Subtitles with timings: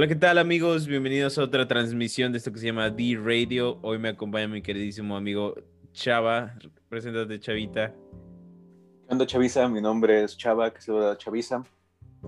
[0.00, 0.86] Hola, ¿qué tal amigos?
[0.86, 3.78] Bienvenidos a otra transmisión de esto que se llama D Radio.
[3.82, 5.54] Hoy me acompaña mi queridísimo amigo
[5.92, 6.54] Chava.
[6.88, 7.92] Preséntate, Chavita.
[7.92, 9.68] ¿Qué onda, Chavisa?
[9.68, 11.62] Mi nombre es Chava, que se llama Chavisa.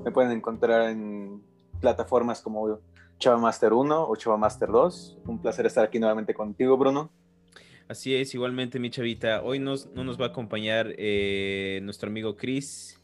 [0.04, 1.42] Me pueden encontrar en
[1.80, 2.78] plataformas como
[3.18, 5.20] Chava Master 1 o Chava Master 2.
[5.24, 7.10] Un placer estar aquí nuevamente contigo, Bruno.
[7.88, 9.40] Así es, igualmente mi chavita.
[9.42, 13.01] Hoy nos, no nos va a acompañar eh, nuestro amigo Chris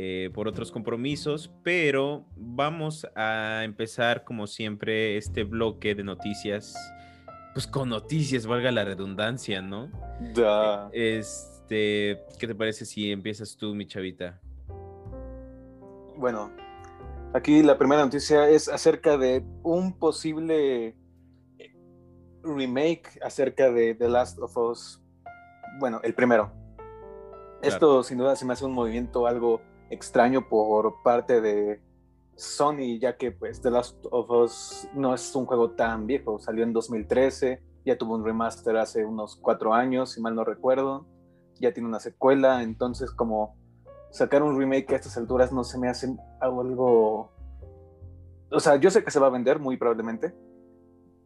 [0.00, 6.76] eh, por otros compromisos, pero vamos a empezar como siempre este bloque de noticias,
[7.52, 9.90] pues con noticias, valga la redundancia, ¿no?
[10.92, 14.40] Este, ¿qué te parece si empiezas tú, mi chavita?
[16.16, 16.52] Bueno,
[17.34, 20.94] aquí la primera noticia es acerca de un posible
[22.44, 25.02] remake acerca de The Last of Us.
[25.80, 26.52] Bueno, el primero.
[27.62, 31.80] Esto sin duda se me hace un movimiento algo extraño por parte de
[32.36, 36.62] Sony, ya que pues The Last of Us no es un juego tan viejo, salió
[36.64, 41.06] en 2013, ya tuvo un remaster hace unos cuatro años, si mal no recuerdo,
[41.60, 43.56] ya tiene una secuela, entonces como
[44.10, 47.30] sacar un remake a estas alturas no se me hace algo...
[48.50, 50.34] O sea, yo sé que se va a vender muy probablemente,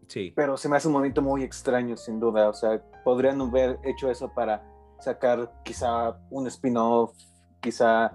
[0.08, 0.32] Sí.
[0.34, 2.48] pero se me hace un momento muy extraño, sin duda.
[2.48, 4.62] O sea, podrían haber hecho eso para
[4.98, 7.12] sacar quizá un spin-off,
[7.60, 8.12] quizá,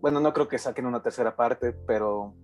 [0.00, 2.34] bueno, no creo que saquen una tercera parte, pero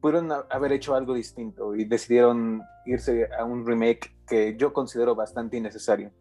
[0.00, 5.56] pudieron haber hecho algo distinto y decidieron irse a un remake que yo considero bastante
[5.56, 6.12] innecesario.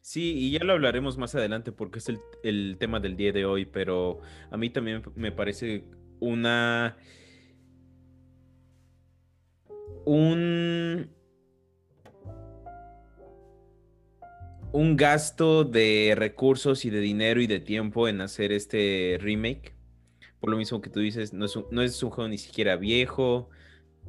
[0.00, 2.10] Sí, y ya lo hablaremos más adelante porque es
[2.42, 4.18] el, tema del día de hoy, pero
[4.50, 5.84] a mí también me parece
[6.20, 6.98] una
[10.04, 11.08] un,
[14.74, 19.72] un gasto de recursos y de dinero y de tiempo en hacer este remake.
[20.40, 22.74] Por lo mismo que tú dices, no es un, no es un juego ni siquiera
[22.74, 23.50] viejo,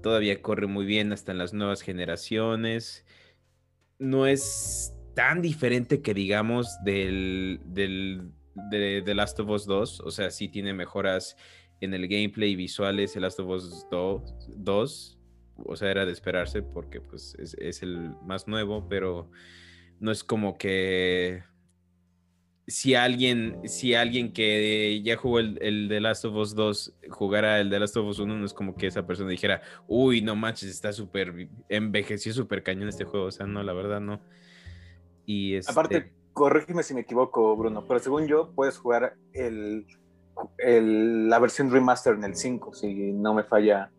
[0.02, 3.06] todavía corre muy bien hasta en las nuevas generaciones.
[4.00, 8.32] No es tan diferente que digamos del, del
[9.16, 11.38] Last of Us 2, o sea, sí tiene mejoras
[11.80, 15.20] en el gameplay y visuales The Last of Us 2, 2
[15.64, 19.30] o sea, era de esperarse porque pues es, el más nuevo, pero
[20.00, 21.44] no es como que
[22.68, 27.60] si alguien, si alguien que ya jugó el, el The Last of Us 2 jugara
[27.60, 30.36] el The Last of Us 1, no es como que esa persona dijera, uy, no
[30.36, 34.20] manches, está súper, envejeció súper cañón este juego, o sea, no, la verdad no.
[35.26, 35.72] Y este...
[35.72, 39.86] Aparte, corrígeme si me equivoco, Bruno, pero según yo, puedes jugar el,
[40.58, 43.92] el, la versión remaster en el 5, si no me falla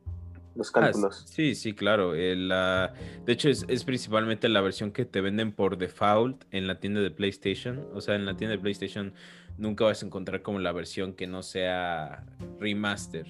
[0.56, 1.24] los ah, cálculos.
[1.26, 2.12] sí, sí, claro.
[2.12, 2.90] de
[3.26, 7.10] hecho, es, es, principalmente la versión que te venden por default en la tienda de
[7.10, 7.86] PlayStation.
[7.94, 9.14] O sea, en la tienda de PlayStation
[9.58, 12.24] nunca vas a encontrar como la versión que no sea
[12.58, 13.26] remaster.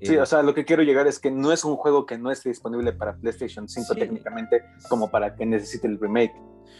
[0.00, 2.18] Sí, eh, o sea, lo que quiero llegar es que no es un juego que
[2.18, 6.34] no esté disponible para PlayStation 5 técnicamente como para que necesite el remake.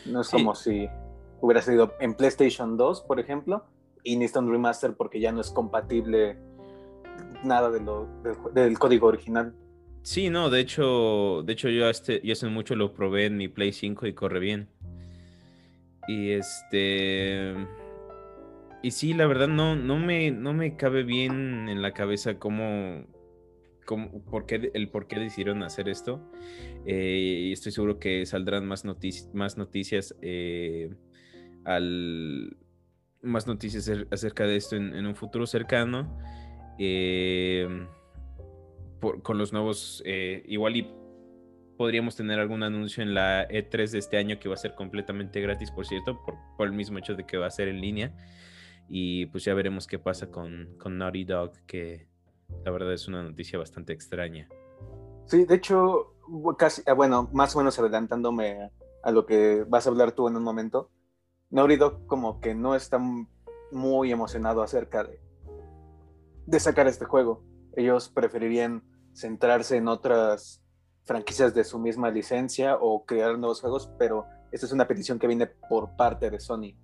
[0.05, 0.89] No es como si
[1.41, 3.65] hubiera salido en PlayStation 2, por ejemplo,
[4.03, 6.39] y necesita un remaster porque ya no es compatible
[7.45, 8.09] nada de lo,
[8.55, 9.55] del código original.
[10.03, 13.49] Sí, no, de hecho, de hecho yo, este, yo hace mucho lo probé en mi
[13.49, 14.69] Play 5 y corre bien.
[16.07, 17.55] Y este...
[18.83, 23.05] Y sí, la verdad no, no, me, no me cabe bien en la cabeza cómo,
[23.85, 26.21] cómo por qué, el por qué decidieron hacer esto.
[26.85, 30.95] Eh, y estoy seguro que saldrán más, noticias más noticias eh,
[31.65, 32.57] al,
[33.23, 36.17] más noticias acerca de esto en, en un futuro cercano.
[36.79, 37.87] Eh,
[39.23, 40.91] con los nuevos, eh, igual y
[41.77, 45.41] podríamos tener algún anuncio en la E3 de este año que va a ser completamente
[45.41, 46.19] gratis, por cierto,
[46.57, 48.13] por, el mismo hecho de que va a ser en línea.
[48.89, 52.09] Y pues ya veremos qué pasa con, con Naughty Dog, que
[52.65, 54.49] la verdad es una noticia bastante extraña.
[55.27, 56.15] Sí, de hecho,
[56.57, 58.71] casi, ah, bueno, más o menos adelantándome
[59.03, 60.91] a lo que vas a hablar tú en un momento,
[61.51, 63.01] Naughty Dog como que no está
[63.73, 65.21] muy emocionado acerca de,
[66.47, 67.45] de sacar este juego.
[67.77, 68.83] Ellos preferirían
[69.13, 70.63] centrarse en otras
[71.05, 75.27] franquicias de su misma licencia o crear nuevos juegos, pero esta es una petición que
[75.27, 76.75] viene por parte de Sony.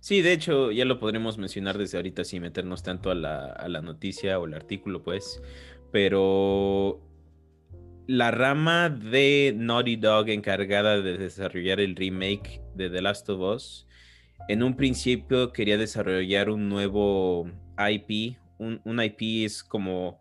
[0.00, 3.68] Sí, de hecho, ya lo podremos mencionar desde ahorita sin meternos tanto a la, a
[3.68, 5.40] la noticia o el artículo, pues.
[5.92, 7.00] Pero
[8.06, 13.86] la rama de Naughty Dog encargada de desarrollar el remake de The Last of Us,
[14.48, 17.48] en un principio quería desarrollar un nuevo
[17.78, 20.20] IP, un, IP es como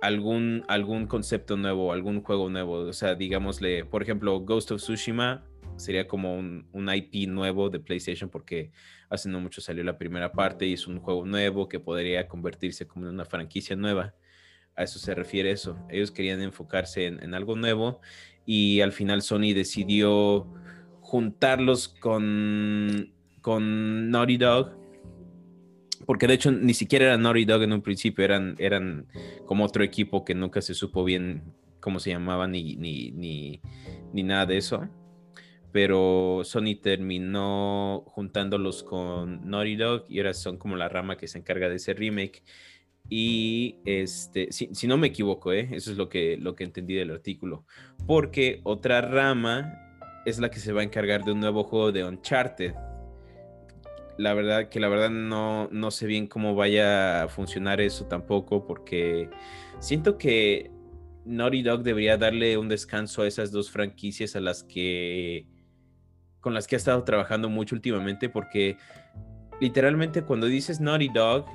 [0.00, 2.74] algún, algún concepto nuevo, algún juego nuevo.
[2.74, 5.44] O sea, digámosle, por ejemplo, Ghost of Tsushima
[5.76, 8.70] sería como un, IP nuevo de PlayStation porque
[9.10, 12.86] hace no mucho salió la primera parte y es un juego nuevo que podría convertirse
[12.86, 14.14] como en una franquicia nueva.
[14.76, 15.78] a eso se refiere eso.
[15.90, 18.00] Ellos querían enfocarse en, en algo nuevo
[18.46, 20.46] y al final Sony decidió
[21.00, 24.83] juntarlos con, con Naughty Dog.
[26.06, 29.06] Porque de hecho ni siquiera era Naughty Dog en un principio, eran, eran
[29.46, 31.42] como otro equipo que nunca se supo bien
[31.80, 33.60] cómo se llamaban ni, ni, ni,
[34.12, 34.88] ni nada de eso.
[35.72, 41.38] Pero Sony terminó juntándolos con Naughty Dog y ahora son como la rama que se
[41.38, 42.42] encarga de ese remake.
[43.10, 45.68] Y este, si, si, no me equivoco, ¿eh?
[45.72, 47.66] eso es lo que, lo que entendí del artículo.
[48.06, 49.74] Porque otra rama
[50.24, 52.72] es la que se va a encargar de un nuevo juego de Uncharted.
[54.16, 58.66] La verdad que la verdad no, no sé bien cómo vaya a funcionar eso tampoco,
[58.66, 59.28] porque
[59.80, 60.70] siento que
[61.24, 65.46] Naughty Dog debería darle un descanso a esas dos franquicias a las que
[66.40, 68.76] con las que ha estado trabajando mucho últimamente, porque
[69.60, 71.46] literalmente cuando dices Naughty Dog,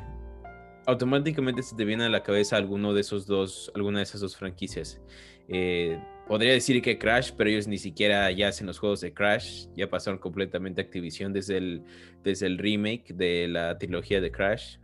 [0.87, 4.35] automáticamente se te viene a la cabeza alguno de esos dos, alguna de esas dos
[4.35, 4.99] franquicias.
[5.47, 9.65] Eh, podría decir que Crash, pero ellos ni siquiera ya hacen los juegos de Crash,
[9.75, 11.83] ya pasaron completamente Activision desde el,
[12.23, 14.77] desde el remake de la trilogía de Crash.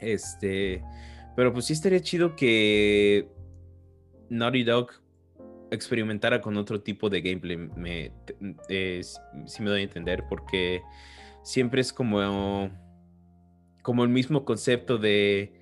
[0.00, 0.84] Este,
[1.34, 3.28] pero pues sí estaría chido que
[4.30, 4.92] Naughty Dog
[5.72, 8.12] experimentara con otro tipo de gameplay, me,
[8.68, 9.00] eh,
[9.46, 10.80] si me doy a entender, porque
[11.42, 12.70] siempre es como
[13.82, 15.52] como el mismo concepto de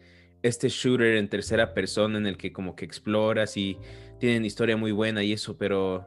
[0.43, 3.79] este shooter en tercera persona en el que como que exploras y
[4.19, 6.07] tienen historia muy buena y eso, pero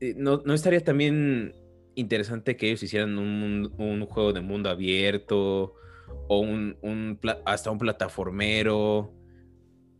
[0.00, 1.54] eh, ¿no, estaría también
[1.94, 5.74] interesante que ellos hicieran un, juego de mundo abierto
[6.28, 9.12] o un, hasta un plataformero?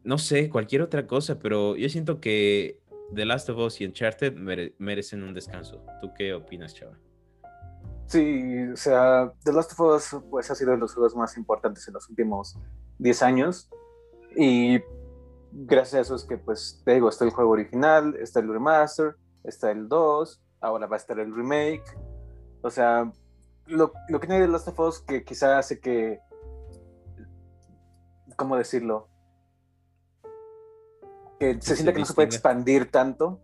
[0.05, 2.81] No sé, cualquier otra cosa, pero yo siento que
[3.15, 4.35] The Last of Us y Uncharted
[4.79, 5.83] merecen un descanso.
[6.01, 6.99] ¿Tú qué opinas, Chava?
[8.07, 11.87] Sí, o sea, The Last of Us pues, ha sido de los juegos más importantes
[11.89, 12.59] en los últimos
[12.99, 13.69] 10 años.
[14.35, 14.81] Y
[15.67, 19.17] gracias a eso es que, pues, te digo, está el juego original, está el remaster,
[19.45, 21.85] está el 2, ahora va a estar el remake.
[22.63, 23.11] O sea,
[23.67, 26.21] lo, lo que tiene The Last of Us que quizá hace que.
[28.37, 29.09] ¿Cómo decirlo?
[31.41, 33.41] Que se siente que no se puede expandir tanto.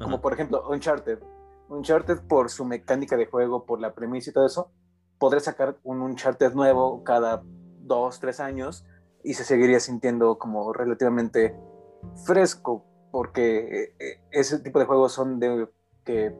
[0.00, 1.20] Como por ejemplo Uncharted
[1.68, 4.70] Uncharted por su mecánica de juego, por la premisa y todo eso,
[5.18, 8.84] podré sacar un Uncharted nuevo cada dos, tres años
[9.24, 11.56] y se seguiría sintiendo como relativamente
[12.26, 15.68] fresco, porque eh, ese tipo de juegos son de
[16.04, 16.36] que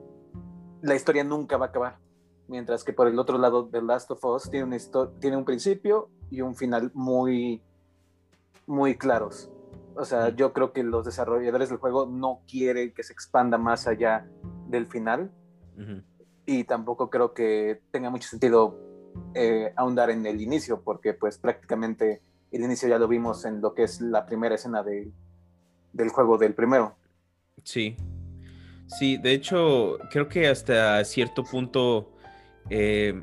[0.82, 1.98] la historia nunca va a acabar.
[2.46, 4.76] Mientras que por el otro lado, The Last of Us tiene,
[5.18, 7.62] tiene un principio y un final muy,
[8.66, 9.50] muy claros.
[9.96, 13.86] O sea, yo creo que los desarrolladores del juego no quieren que se expanda más
[13.86, 14.28] allá
[14.68, 15.32] del final.
[16.44, 18.78] Y tampoco creo que tenga mucho sentido
[19.34, 22.22] eh, ahondar en el inicio, porque pues prácticamente
[22.56, 25.10] el inicio ya lo vimos en lo que es la primera escena de,
[25.92, 26.96] del juego del primero.
[27.62, 27.96] Sí.
[28.86, 32.12] Sí, de hecho, creo que hasta cierto punto,
[32.70, 33.22] eh,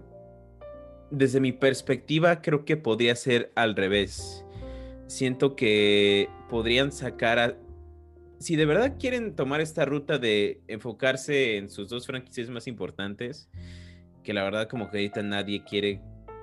[1.11, 4.43] desde mi perspectiva, creo que podría ser al revés.
[5.07, 7.55] Siento que podrían sacar a,
[8.41, 13.49] si de verdad quieren tomar esta ruta de enfocarse en sus dos franquicias más importantes,
[14.23, 16.01] que la verdad como que ahorita nadie quiere,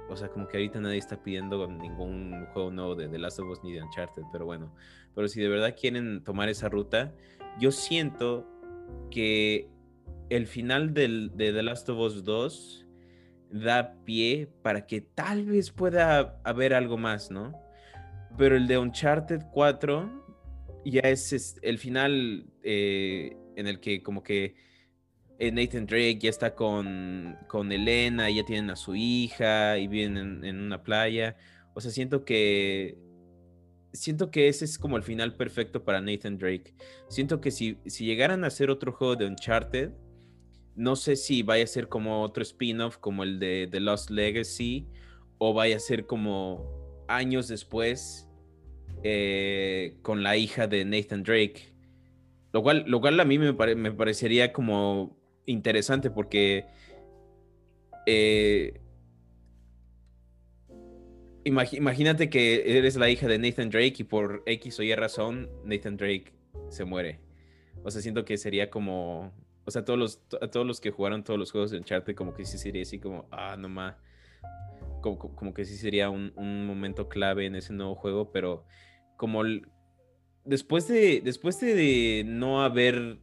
[0.09, 3.49] o sea, como que ahorita nadie está pidiendo ningún juego nuevo de The Last of
[3.51, 4.73] Us ni de Uncharted, pero bueno,
[5.15, 7.15] pero si de verdad quieren tomar esa ruta,
[7.59, 8.47] yo siento
[9.11, 9.69] que
[10.31, 12.87] el final de The Last of Us 2
[13.51, 17.53] da pie para que tal vez pueda haber algo más, ¿no?
[18.37, 20.19] Pero el de Uncharted 4
[20.85, 24.55] ya es, el final eh, en el que como que
[25.39, 30.61] Nathan Drake ya está con, con Elena, ya tienen a su hija y viven en,
[30.61, 31.37] una playa.
[31.75, 32.99] O sea, siento que
[33.93, 36.75] siento que ese es como el final perfecto para Nathan Drake.
[37.09, 39.91] Siento que si, si llegaran a hacer otro juego de Uncharted,
[40.75, 44.87] no sé si vaya a ser como otro spin-off como el de The Lost Legacy
[45.39, 48.29] o vaya a ser como años después
[49.03, 51.75] eh, con la hija de Nathan Drake.
[52.53, 55.18] Lo cual, lo cual a mí me, me parecería como
[55.49, 56.67] interesante porque
[58.07, 58.81] eh,
[61.45, 65.97] imagínate que eres la hija de Nathan Drake y por X o Y razón Nathan
[65.97, 66.33] Drake
[66.69, 67.21] se muere.
[67.83, 69.33] O sea, siento que sería como,
[69.65, 72.35] o sea, todos los, a todos los que jugaron todos los juegos de Uncharted como
[72.35, 73.97] que sí sería así como, ah, no más.
[75.01, 78.65] Como, como, que sí sería un, un momento clave en ese nuevo juego, pero
[79.17, 79.43] como
[80.45, 83.19] después de después de no haber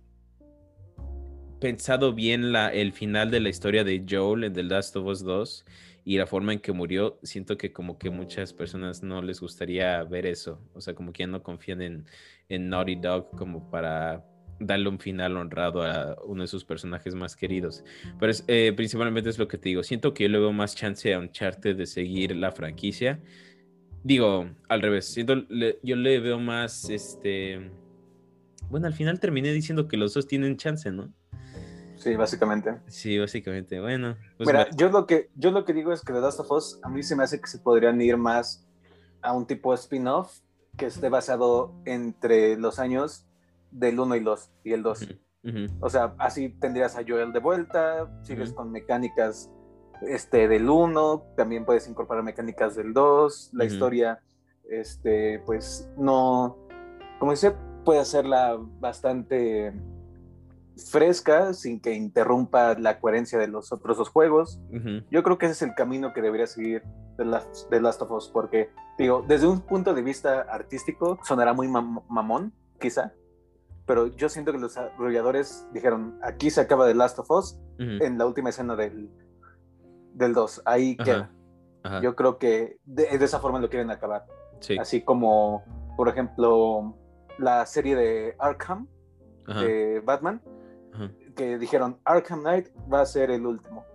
[1.66, 5.66] pensado bien el final de la historia de Joel en The Last of Us 2
[6.04, 10.04] y la forma en que murió, siento que como que muchas personas no les gustaría
[10.04, 10.62] ver eso.
[10.76, 12.06] O sea, como que ya no confían en,
[12.50, 14.24] en Naughty Dog como para
[14.60, 17.84] darle un final honrado a uno de sus personajes más queridos.
[18.20, 19.82] Pero eh, principalmente es lo que te digo.
[19.82, 23.20] Siento que yo le veo más chance a Uncharted de seguir la franquicia.
[24.04, 25.08] Digo, al revés.
[25.08, 25.48] Siento,
[25.82, 27.72] yo le veo más, este...
[28.70, 31.12] Bueno, al final terminé diciendo que los dos tienen chance, ¿no?
[31.98, 32.80] Sí, básicamente.
[32.88, 33.80] Sí, básicamente.
[33.80, 34.16] Bueno.
[34.38, 36.80] Pues Mira, yo lo que yo lo que digo es que The Last of Us
[36.84, 38.66] a mí se me hace que se podrían ir más
[39.22, 40.40] a un tipo de spin-off
[40.78, 43.26] que esté basado entre los años
[43.72, 45.08] del 1 y, los, y el 2.
[45.80, 49.52] O sea, así tendrías a Joel de vuelta, sigues con mecánicas
[50.02, 54.20] este, del 1, también puedes incorporar mecánicas del 2, la historia,
[54.70, 56.58] este, pues no,
[57.20, 59.74] como dice, puede hacerla bastante
[60.78, 64.60] fresca sin que interrumpa la coherencia de los otros dos juegos.
[65.10, 66.84] Yo creo que ese es el camino que debería seguir
[67.18, 71.68] de Last, Last of Us, porque, digo, desde un punto de vista artístico sonará muy
[71.68, 73.14] mamón, quizá,
[73.86, 78.18] pero yo siento que los desarrolladores dijeron, aquí se acaba The Last of Us en
[78.18, 79.10] la última escena del,
[80.14, 81.32] del 2, ahí queda.
[82.02, 84.26] Yo creo que de, esa forma lo quieren acabar.
[84.80, 85.64] Así como,
[85.96, 86.96] por ejemplo,
[87.38, 88.88] la serie de Arkham,
[89.46, 90.42] de Batman,
[91.36, 93.86] que dijeron Arkham Knight va a ser el último.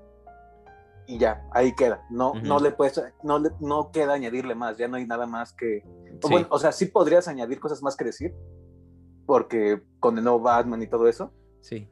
[1.06, 2.06] Y ya, ahí queda.
[2.08, 5.82] No, no le puedes, no, no queda añadirle más, ya no hay nada más que.
[6.50, 8.32] O, sea, sí podrías añadir cosas más que decir,
[9.26, 11.32] porque con el nuevo Batman y todo eso.
[11.62, 11.88] Sí.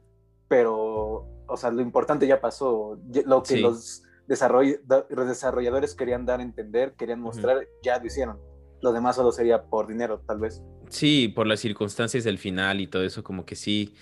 [0.47, 2.97] Pero, o sea, lo importante ya pasó.
[3.25, 8.39] Lo que los desarrolladores querían dar a entender, querían mostrar, ya lo hicieron.
[8.81, 10.63] Lo demás solo sería por dinero, tal vez.
[10.87, 13.95] Sí, por las circunstancias del final y todo eso, como que sí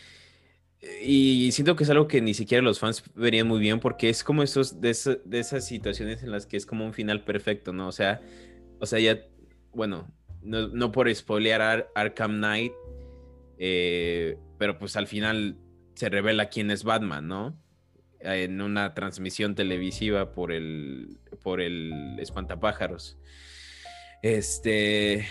[0.81, 4.23] y siento que es algo que ni siquiera los fans verían muy bien porque es
[4.23, 7.87] como esos de, esas situaciones en las que es como un final perfecto, ¿no?
[7.87, 8.21] O sea,
[8.79, 9.19] o sea, ya,
[9.73, 10.07] bueno,
[10.43, 12.73] no, por spoilear Arkham Knight,
[13.57, 15.57] eh, pero pues al final
[15.95, 17.59] se revela quién es Batman, ¿no?
[18.19, 23.17] En una transmisión televisiva por el, por el espantapájaros.
[24.21, 25.25] Este,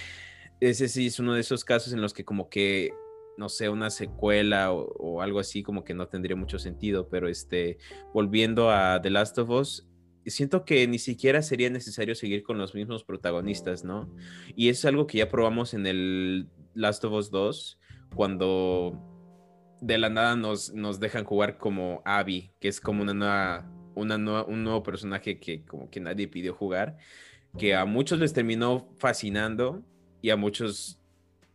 [0.61, 2.93] ese sí es uno de esos casos en los que como que
[3.39, 7.79] no sé, una secuela o, algo así, como que no tendría mucho sentido, pero este,
[8.13, 9.89] volviendo a The Last of Us,
[10.27, 14.13] siento que ni siquiera sería necesario seguir con los mismos protagonistas, ¿no?
[14.57, 17.79] Y es algo que ya probamos en el Last of Us 2,
[18.15, 18.99] cuando
[19.81, 24.17] de la nada nos, nos dejan jugar como Abby, que es como una nueva, una
[24.45, 26.97] un nuevo personaje que como que nadie pidió jugar,
[27.59, 29.83] que a muchos les terminó fascinando
[30.23, 30.99] y a muchos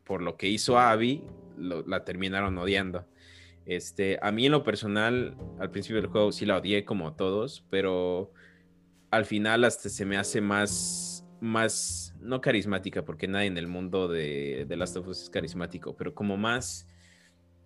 [0.03, 1.23] por lo que hizo Abby
[1.61, 3.05] la terminaron odiando.
[3.65, 7.63] Este, a mí en lo personal, al principio del juego sí la odié como todos,
[7.69, 8.33] pero
[9.11, 14.07] al final hasta se me hace más, más, no carismática, porque nadie en el mundo
[14.07, 16.87] de, de Last of Us es carismático, pero como más,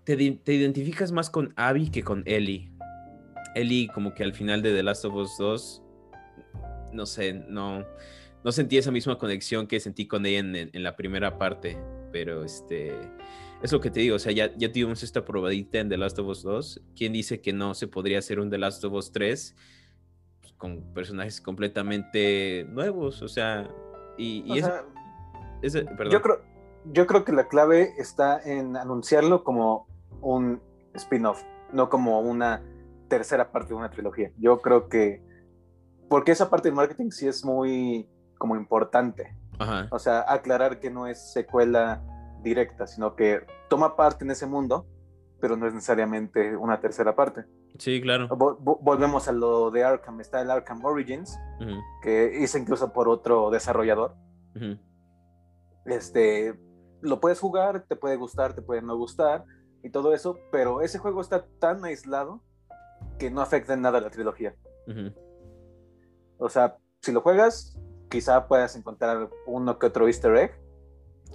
[0.03, 2.71] te, te identificas más con Abby que con Ellie.
[3.55, 5.81] Ellie como que al final de The Last of Us 2,
[6.91, 7.85] no sé, no,
[8.43, 11.77] no sentí esa misma conexión que sentí con ella en, en la primera parte,
[12.11, 12.93] pero este
[13.65, 16.19] es lo que te digo, o sea, ya, ya tuvimos esta probadita en The Last
[16.19, 16.81] of Us 2.
[16.95, 19.55] ¿Quién dice que no se podría hacer un The Last of Us 3
[20.41, 23.21] pues, con personajes completamente nuevos?
[23.21, 23.67] O sea,
[24.17, 24.43] y,
[26.11, 26.41] Yo, creo,
[26.85, 29.87] yo creo que la clave está en anunciarlo como
[30.21, 30.61] un
[30.93, 31.43] spin-off,
[31.73, 32.61] no como una
[33.07, 34.31] tercera parte de una trilogía.
[34.37, 35.23] Yo creo que,
[36.07, 38.07] porque esa parte del marketing sí es muy
[38.37, 39.35] como importante.
[39.89, 42.03] O sea, aclarar que no es secuela
[42.45, 44.87] directa, sino que toma parte en ese mundo,
[45.41, 47.43] pero no es necesariamente una tercera parte.
[47.77, 48.29] Sí, claro.
[48.29, 50.21] volvemos a lo de Arkham.
[50.21, 51.37] Está el Arkham Origins,
[52.01, 54.15] que hice incluso por otro desarrollador.
[55.85, 56.57] Este,
[57.01, 59.43] lo puedes jugar, te puede gustar, te puede no gustar
[59.83, 62.41] y todo eso, pero ese juego está tan aislado
[63.19, 64.55] que no afecta en nada a la trilogía.
[66.37, 67.77] O sea, si lo juegas,
[68.09, 70.64] quizá puedas encontrar uno que otro easter egg,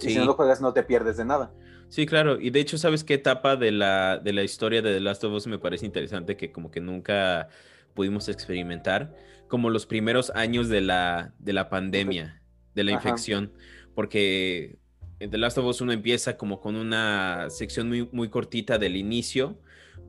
[0.09, 1.51] si no lo juegas no te pierdes de nada.
[1.89, 2.39] Sí, claro.
[2.39, 5.33] Y de hecho, ¿sabes qué etapa de la, de la historia de The Last of
[5.33, 7.49] Us me parece interesante que como que nunca
[7.93, 9.13] pudimos experimentar?
[9.47, 12.41] Como los primeros años de la, de la pandemia,
[12.75, 13.51] de la infección.
[13.93, 14.79] Porque
[15.19, 18.95] en The Last of Us uno empieza como con una sección muy, muy cortita del
[18.95, 19.59] inicio,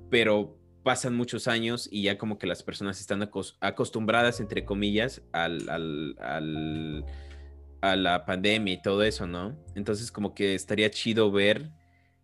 [0.09, 3.29] pero pasan muchos años y ya como que las personas están
[3.61, 7.05] acostumbradas, entre comillas, al,
[7.83, 9.57] a la pandemia y todo eso, ¿no?
[9.75, 11.71] Entonces como que estaría chido ver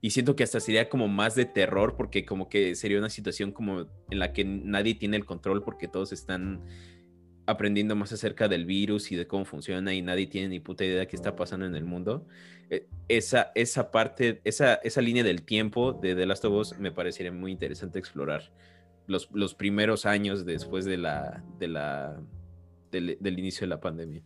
[0.01, 3.53] Y siento que hasta sería como más de terror porque como que sería una situación
[3.53, 6.63] como en la que nadie tiene el control porque todos están
[7.49, 11.01] aprendiendo más acerca del virus y de cómo funciona y nadie tiene ni puta idea
[11.01, 12.27] de qué está pasando en el mundo.
[12.69, 16.93] Eh, esa, esa parte, esa, esa línea del tiempo de The Last of Us me
[16.93, 18.53] parecería muy interesante explorar.
[19.07, 22.21] Los, los primeros años después de la, de la,
[22.91, 24.23] del, inicio de la pandemia.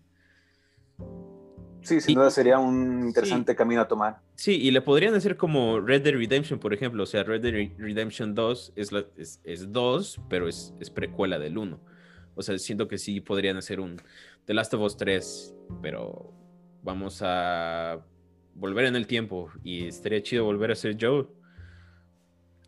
[1.83, 4.21] Sí, sin duda sería un interesante camino a tomar.
[4.37, 7.03] Sí, y le podrían hacer como Red Dead Redemption, por ejemplo.
[7.03, 11.41] O sea, Red Dead Redemption 2 es, la, es, es 2, pero es, es precuela
[11.41, 11.81] del 1.
[12.35, 14.01] O sea, siento que sí podrían hacer un
[14.45, 16.33] The Last of Us 3, pero
[16.83, 18.01] vamos a
[18.55, 21.27] volver en el tiempo y estaría chido volver a ser Joe.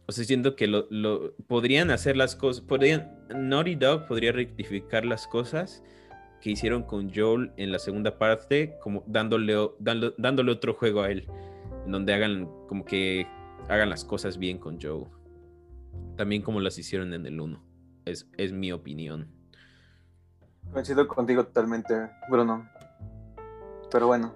[0.07, 5.27] O sea, siento que lo, podrían hacer las cosas, podrían, Naughty Dog podría rectificar las
[5.27, 5.83] cosas
[6.45, 9.57] que hicieron con Joel en la segunda parte, como dándole,
[10.19, 11.27] dándole otro juego a él,
[11.87, 13.27] en donde hagan como que
[13.71, 15.07] hagan las cosas bien con Joe.
[16.19, 17.65] También como las hicieron en el 1.
[18.05, 19.27] Es, es mi opinión.
[20.71, 21.95] Coincido contigo totalmente,
[22.29, 22.69] Bruno.
[23.91, 24.35] Pero bueno.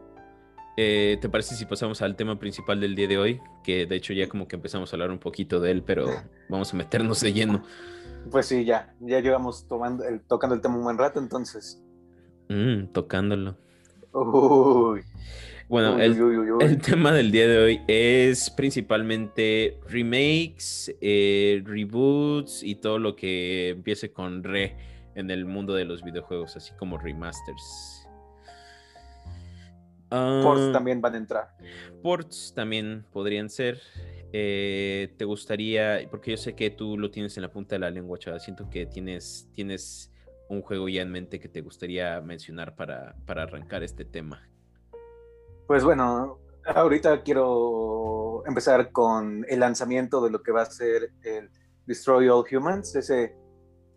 [0.78, 3.40] Eh, ¿Te parece si pasamos al tema principal del día de hoy?
[3.62, 6.06] Que de hecho ya como que empezamos a hablar un poquito de él, pero
[6.48, 7.62] vamos a meternos de lleno.
[8.30, 11.84] Pues sí, ya, ya llevamos tomando el, tocando el tema un buen rato, entonces.
[12.49, 13.57] Mm, tocándolo.
[15.69, 16.17] Bueno, el,
[16.62, 23.69] el, tema del día de hoy es principalmente remakes, eh, reboots y todo lo que
[23.71, 24.76] empiece con re
[25.14, 28.09] en el mundo de los videojuegos, así como remasters.
[30.09, 31.49] ports ah, también van a entrar.
[32.02, 33.78] Ports también podrían ser.
[34.33, 36.00] Eh, ¿Te gustaría?
[36.11, 38.40] Porque yo sé que tú lo tienes en la punta de la lengua, chaval.
[38.40, 40.11] Siento que tienes, tienes
[40.49, 44.49] un juego ya en mente que te gustaría mencionar para, para arrancar este tema.
[45.67, 51.50] Pues bueno, ahorita quiero empezar con el lanzamiento de lo que va a ser el
[51.87, 53.37] Destroy All Humans, ese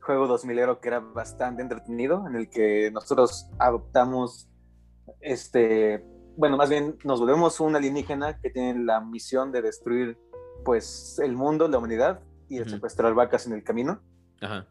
[0.02, 4.50] juego 2000 que era bastante entretenido, en el que nosotros adoptamos,
[5.20, 6.04] este,
[6.38, 10.18] bueno, más bien nos volvemos un alienígena que tiene la misión de destruir,
[10.66, 14.02] pues, el mundo, la humanidad y de secuestrar vacas en el camino.
[14.42, 14.68] Ajá.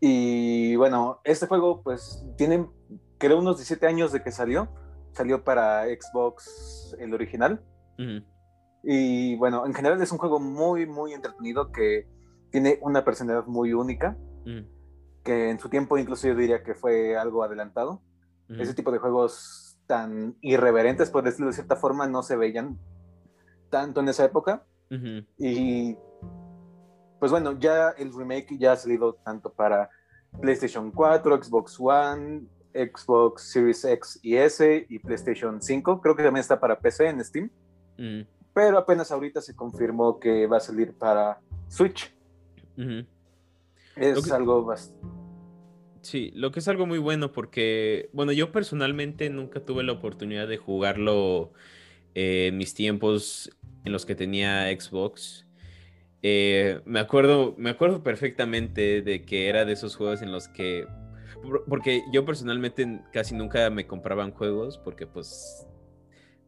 [0.00, 2.68] Y bueno, este juego, pues, tiene,
[3.18, 4.68] creo, unos 17 años de que salió.
[5.12, 7.62] Salió para Xbox el original.
[8.84, 12.08] Y bueno, en general es un juego muy, muy entretenido que
[12.50, 14.16] tiene una personalidad muy única.
[15.24, 18.02] Que en su tiempo incluso yo diría que fue algo adelantado.
[18.48, 22.78] Ese tipo de juegos tan irreverentes, por decirlo de cierta forma, no se veían
[23.68, 24.64] tanto en esa época.
[25.36, 25.96] Y
[27.18, 29.90] pues bueno, ya el remake ya ha salido tanto para
[30.40, 32.42] PlayStation 4, Xbox One,
[32.74, 36.00] Xbox Series X y S y PlayStation 5.
[36.00, 37.50] Creo que también está para PC en Steam.
[37.96, 38.20] Mm.
[38.54, 42.14] Pero apenas ahorita se confirmó que va a salir para Switch.
[43.96, 45.06] Es algo bastante...
[46.02, 50.46] Sí, lo que es algo muy bueno porque, bueno, yo personalmente nunca tuve la oportunidad
[50.46, 51.52] de jugarlo
[52.14, 53.50] eh, en mis tiempos
[53.84, 55.47] en los que tenía Xbox.
[56.22, 60.86] Eh, me acuerdo, me acuerdo perfectamente de que era de esos juegos en los que,
[61.68, 65.66] porque yo personalmente casi nunca me compraban juegos porque pues,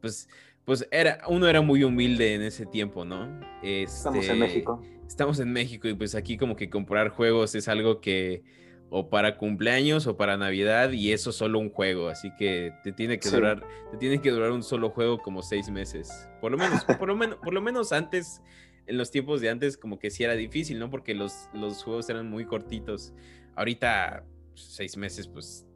[0.01, 0.29] pues,
[0.65, 3.41] pues era, uno era muy humilde en ese tiempo, ¿no?
[3.63, 7.67] Estamos en este, México estamos en México y pues aquí como que comprar juegos es
[7.67, 8.45] algo que
[8.91, 13.19] o para cumpleaños o para Navidad y eso solo un juego, así que te tiene
[13.19, 16.85] que durar, te tiene que durar un solo juego como seis meses, por lo menos,
[16.85, 18.41] por lo menos, por lo menos antes,
[18.87, 20.91] en los tiempos de antes como que sí era difícil, ¿no?
[20.91, 23.13] Porque los, los juegos eran muy cortitos.
[23.55, 25.67] Ahorita seis meses, pues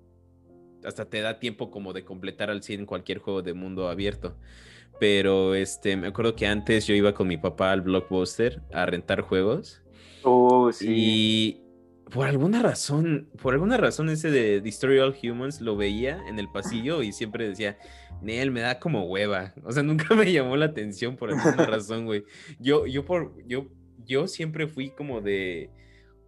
[0.85, 4.37] hasta te da tiempo como de completar al 100 cualquier juego de mundo abierto.
[5.01, 9.23] Pero este, me acuerdo que antes yo iba con mi papá al Blockbuster a rentar
[9.23, 9.83] juegos.
[10.23, 10.87] Oh, sí.
[10.89, 11.65] Y
[12.11, 16.49] por alguna razón, por alguna razón ese de Destroy All Humans lo veía en el
[16.49, 17.79] pasillo y siempre decía,
[18.25, 19.55] Nel, me da como hueva.
[19.65, 22.25] O sea, nunca me llamó la atención por alguna razón, güey.
[22.59, 23.67] Yo, yo por, yo,
[24.05, 25.71] yo siempre fui como de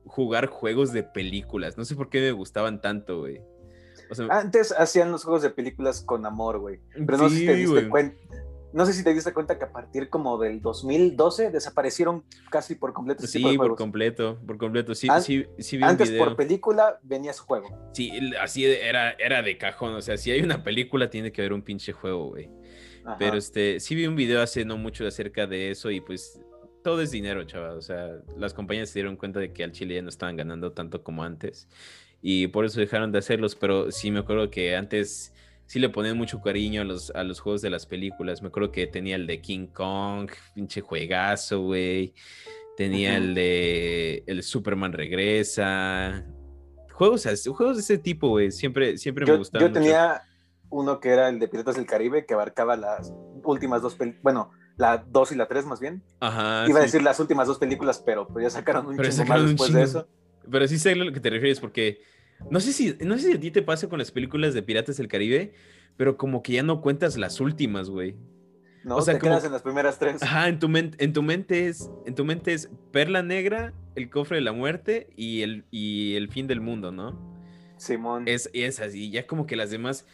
[0.05, 1.77] jugar juegos de películas.
[1.77, 3.41] No sé por qué me gustaban tanto, güey.
[4.31, 6.81] Antes hacían los juegos de películas con amor, güey.
[6.95, 8.17] Pero no sé si te diste cuenta
[8.77, 12.93] no sé si te diste cuenta que a partir como del 2012 desaparecieron casi por
[12.93, 13.27] completo.
[13.27, 14.95] Sí, por completo, por completo.
[14.95, 17.75] Sí, sí, sí Antes por película venía su juego.
[17.95, 19.95] Sí, así era, era de cajón.
[19.95, 22.51] O sea, si hay una película tiene que haber un pinche juego, güey.
[23.19, 26.39] Pero este, sí vi un video hace no mucho acerca de eso y pues
[26.85, 27.79] todo es dinero, chaval.
[27.79, 30.73] O sea, las compañías se dieron cuenta de que al Chile ya no estaban ganando
[30.73, 31.67] tanto como antes
[32.21, 33.57] y por eso dejaron de hacerlos.
[33.57, 35.33] Pero sí me acuerdo que antes
[35.67, 38.43] sí le ponían mucho cariño a los, a los juegos de las películas.
[38.43, 42.15] Me acuerdo que tenía el de King Kong, pinche juegazo, güey.
[42.77, 46.25] Tenía el de el Superman Regresa.
[46.93, 48.51] Juegos, juegos de ese tipo, güey.
[48.51, 49.67] Siempre, siempre me gustaban.
[49.67, 50.23] Yo tenía
[50.71, 53.13] uno que era el de Piratas del Caribe, que abarcaba las
[53.45, 54.23] últimas dos películas.
[54.23, 56.03] Bueno, la 2 y la 3 más bien.
[56.21, 56.69] Ajá.
[56.69, 59.73] Iba a decir las últimas dos películas, pero pues ya sacaron un chingo más después
[59.73, 60.09] de eso.
[60.51, 62.01] Pero sí sé a lo que te refieres, porque
[62.51, 64.97] no sé, si, no sé si a ti te pasa con las películas de Piratas
[64.97, 65.53] del Caribe,
[65.97, 68.17] pero como que ya no cuentas las últimas, güey.
[68.85, 70.23] No, o sea, te quedas en las primeras tres.
[70.23, 74.11] Ajá, en tu, mente, en tu mente es, en tu mente es Perla Negra, El
[74.11, 77.19] Cofre de la Muerte y el, y el Fin del Mundo, ¿no?
[77.79, 78.29] Simón.
[78.29, 80.07] Es, es así, ya como que las demás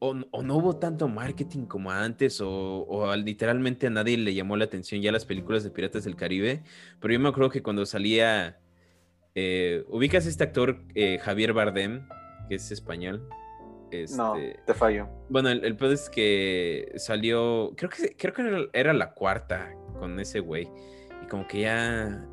[0.00, 5.02] o, no hubo tanto marketing como antes, o, literalmente a nadie le llamó la atención
[5.02, 6.62] ya las películas de Piratas del Caribe.
[7.00, 8.58] Pero yo me acuerdo que cuando salía.
[9.34, 12.06] Eh, ¿Ubicas este actor eh, Javier Bardem,
[12.48, 13.28] que es español?
[14.16, 15.08] no, este, te fallo.
[15.28, 17.72] Bueno, el, el peor es que salió.
[17.76, 20.68] Creo que, creo que era la cuarta con ese güey.
[21.22, 22.24] Y como que ya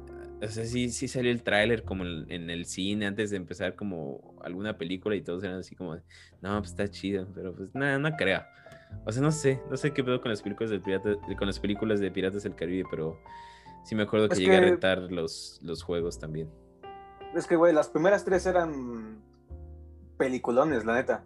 [0.42, 4.36] o sea, sí, sí salió el tráiler como en, el cine antes de empezar como
[4.44, 5.96] alguna película y todos eran así como,
[6.42, 8.44] no, pues está chido, pero pues nada, no creo.
[9.06, 11.60] O sea, no sé, no sé qué pedo con las películas de piratas, con las
[11.60, 13.20] películas de Piratas del Caribe, pero
[13.84, 16.50] sí me acuerdo que llegué a rentar los, los juegos también.
[17.38, 19.22] Es que, güey, las primeras tres eran
[20.18, 21.24] peliculones, la neta.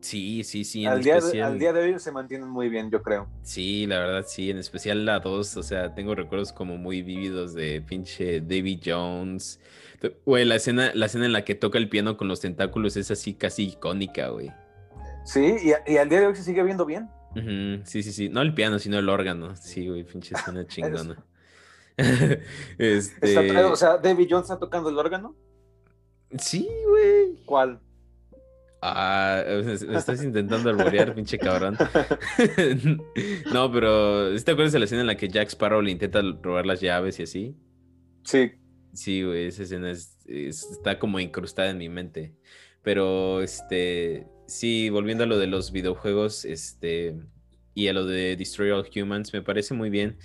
[0.00, 0.84] Sí, sí, sí.
[0.84, 3.26] al, día de, al día de hoy se mantienen muy bien, yo creo.
[3.42, 4.50] Sí, la verdad, sí.
[4.50, 9.58] En especial la 2, o sea, tengo recuerdos como muy vívidos de pinche David Jones.
[10.26, 13.10] Güey, la escena, la escena en la que toca el piano con los tentáculos es
[13.10, 14.52] así casi icónica, güey.
[15.24, 17.08] Sí, y, al día de hoy se sigue viendo bien.
[17.84, 18.28] Sí, sí, sí.
[18.28, 19.56] No el piano, sino el órgano.
[19.56, 21.16] Sí, güey, pinche escena chingona.
[22.78, 23.64] este...
[23.64, 25.36] o sea, David Jones está tocando el órgano.
[26.38, 27.44] Sí, güey.
[27.44, 27.80] ¿Cuál?
[28.82, 31.76] Ah, estás intentando arborear, pinche cabrón.
[33.52, 36.66] no, pero ¿te acuerdas de la escena en la que Jack Sparrow le intenta robar
[36.66, 37.56] las llaves y así?
[38.24, 38.52] Sí.
[38.92, 42.34] Sí, güey, esa escena está como incrustada en mi mente.
[42.82, 47.16] Pero, este, sí, volviendo a lo de los videojuegos, este,
[47.74, 50.18] y a lo de Destroy All Humans, me parece muy bien.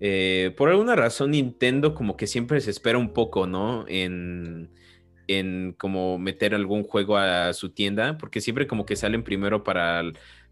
[0.00, 3.84] Eh, por alguna razón, Nintendo como que siempre se espera un poco, ¿no?
[3.88, 4.70] En
[5.28, 10.02] en como meter algún juego a su tienda, porque siempre como que salen primero para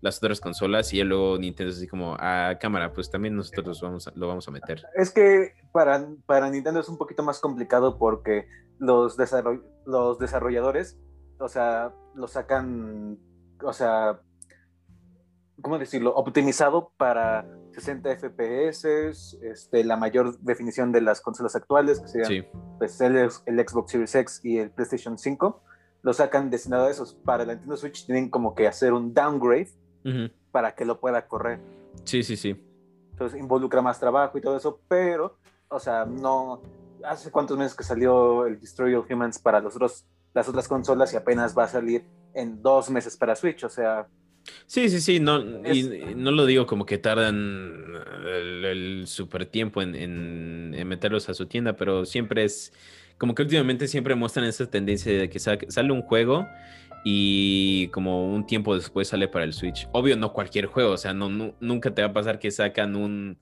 [0.00, 3.80] las otras consolas y luego Nintendo es así como, a ah, cámara, pues también nosotros
[3.80, 4.84] vamos lo vamos a meter.
[4.96, 8.46] Es que para, para Nintendo es un poquito más complicado porque
[8.78, 9.16] los,
[9.86, 10.98] los desarrolladores,
[11.38, 13.18] o sea, lo sacan,
[13.62, 14.20] o sea,
[15.60, 16.14] ¿cómo decirlo?
[16.14, 18.84] Optimizado para 60 FPS,
[19.42, 22.46] este, la mayor definición de las consolas actuales, que serían
[22.78, 25.62] pues, el, Xbox Series X y el PlayStation 5,
[26.02, 27.14] lo sacan destinado a esos.
[27.14, 29.70] Para la Nintendo Switch tienen como que hacer un downgrade
[30.50, 31.60] para que lo pueda correr.
[32.04, 32.56] Sí, sí, sí.
[33.12, 35.36] Entonces involucra más trabajo y todo eso, pero,
[35.68, 36.60] o sea, no.
[37.04, 41.12] ¿Hace cuántos meses que salió el Destroy All Humans para los otros, las otras consolas
[41.12, 43.64] y apenas va a salir en dos meses para Switch?
[43.64, 44.06] O sea,
[44.66, 45.40] Sí, sí, sí, no,
[45.72, 47.84] y no lo digo como que tardan
[48.26, 52.72] el, super tiempo en, meterlos a su tienda, pero siempre es
[53.18, 56.48] como que últimamente siempre muestran esa tendencia de que sale un juego
[57.04, 59.88] y como un tiempo después sale para el Switch.
[59.92, 63.38] Obvio, no cualquier juego, o sea, no, nunca te va a pasar que sacan un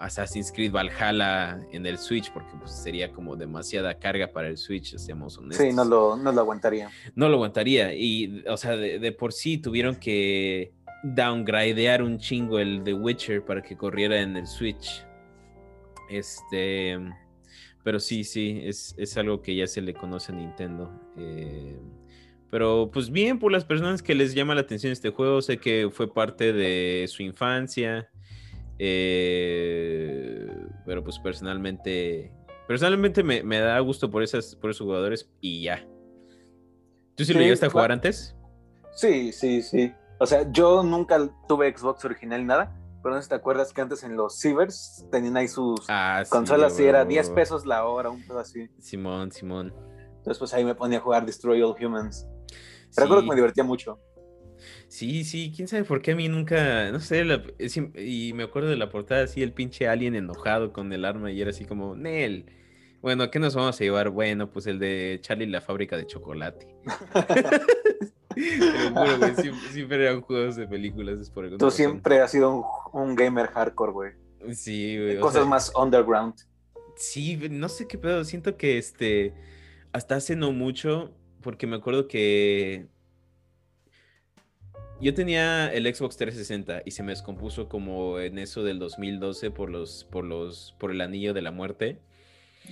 [0.00, 4.96] Assassin's Creed Valhalla en el Switch, porque pues, sería como demasiada carga para el Switch,
[4.96, 5.66] seamos honestos.
[5.66, 6.90] Sí, no lo, no lo aguantaría.
[7.14, 7.94] No lo aguantaría.
[7.94, 13.62] Y, o sea, de, por sí tuvieron que downgradear un chingo el The Witcher para
[13.62, 15.04] que corriera en el Switch.
[16.08, 16.98] Este.
[17.84, 20.90] Pero sí, sí, es, algo que ya se le conoce a Nintendo.
[21.18, 21.78] Eh,
[22.50, 25.88] pero pues bien, por las personas que les llama la atención este juego, sé que
[25.92, 28.10] fue parte de su infancia.
[28.82, 30.48] Eh,
[30.86, 32.32] pero pues personalmente,
[32.66, 35.86] personalmente me, da gusto por, esas, por esos jugadores y ya.
[37.14, 38.34] ¿Tú sí, lo llegaste a jugar antes?
[38.92, 39.92] Sí, sí, sí.
[40.18, 43.74] O sea, yo nunca tuve Xbox original ni nada, pero no sé si te acuerdas
[43.74, 47.84] que antes en los cibers tenían ahí sus ah, consolas y era 10 pesos la
[47.84, 48.70] hora, un pedo así.
[48.78, 49.74] Simón, Simón.
[50.16, 52.26] Entonces pues ahí me ponía a jugar Destroy All Humans.
[52.96, 54.00] Recuerdo que me divertía mucho.
[54.90, 57.24] Sí, sí, quién sabe por qué a mí nunca, no sé,
[57.94, 61.40] y me acuerdo de la portada así, el pinche alien enojado con el arma y
[61.40, 62.46] era así como, Nel,
[63.00, 64.10] bueno, ¿qué nos vamos a llevar?
[64.10, 66.66] Bueno, pues el de Charlie la fábrica de chocolate.
[68.34, 71.20] Pero siempre, eran juegos de películas.
[71.20, 74.12] Es por Tú siempre has sido un, gamer hardcore, güey.
[74.52, 75.20] Sí, güey.
[75.20, 76.34] Cosas más underground.
[76.96, 79.34] Sí, no sé qué pedo, siento que este,
[79.92, 82.88] hasta hace no mucho, porque me acuerdo que
[85.00, 89.70] yo tenía el Xbox 360 y se me descompuso como en eso del 2012 por
[89.70, 91.98] los, por los, por el anillo de la muerte.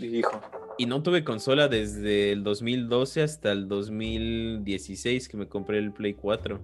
[0.00, 0.40] Hijo.
[0.76, 6.14] Y no tuve consola desde el 2012 hasta el 2016 que me compré el Play
[6.14, 6.60] 4.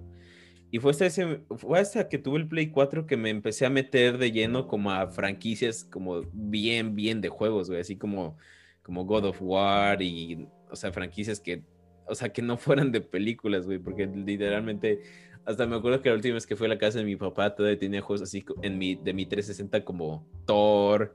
[0.70, 3.70] Y fue hasta, ese, fue hasta que tuve el Play 4 que me empecé a
[3.70, 7.80] meter de lleno como a franquicias como bien, bien de juegos, güey.
[7.80, 8.36] Así como,
[8.82, 11.62] como God of War y, o sea, franquicias que,
[12.06, 13.78] o sea, que no fueran de películas, güey.
[13.78, 15.00] Porque literalmente,
[15.46, 17.54] hasta me acuerdo que la última vez que fui a la casa de mi papá
[17.54, 21.14] todavía tenía juegos así en mi, de mi 360 como Thor,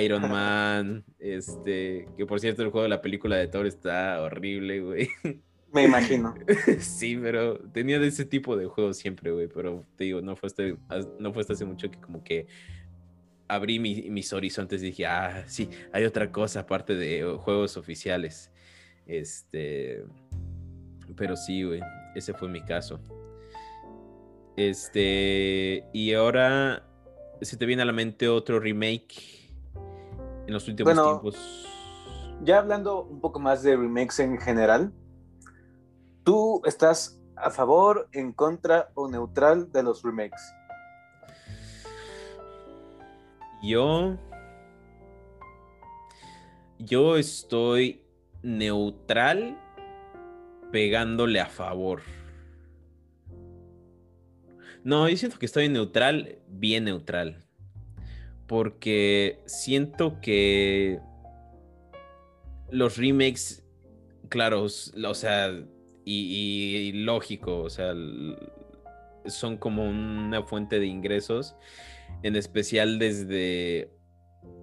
[0.00, 4.80] Iron Man, este, que por cierto el juego de la película de Thor está horrible,
[4.80, 5.08] güey.
[5.72, 6.34] Me imagino.
[6.80, 10.46] sí, pero tenía de ese tipo de juegos siempre, güey, pero te digo, no fue
[10.46, 10.62] hasta,
[11.18, 12.46] no fue hasta hace mucho que como que
[13.48, 18.50] abrí mis horizontes y dije, ah, sí, hay otra cosa aparte de juegos oficiales.
[19.06, 20.04] Este,
[21.16, 21.80] pero sí, güey,
[22.14, 23.00] ese fue mi caso.
[24.56, 26.82] Este, y ahora
[27.42, 29.52] se te viene a la mente otro remake
[30.46, 31.66] en los últimos tiempos.
[32.42, 34.92] Ya hablando un poco más de remakes en general,
[36.24, 40.40] ¿tú estás a favor, en contra o neutral de los remakes?
[43.62, 44.16] Yo.
[46.78, 48.02] Yo estoy
[48.42, 49.58] neutral
[50.72, 52.02] pegándole a favor.
[54.86, 57.42] No, yo siento que estoy neutral, bien neutral.
[58.46, 61.00] Porque siento que
[62.70, 63.64] los remakes,
[64.28, 65.60] claro, o sea,
[66.04, 67.94] y, lógico, o sea,
[69.26, 71.56] son como una fuente de ingresos,
[72.22, 73.90] en especial desde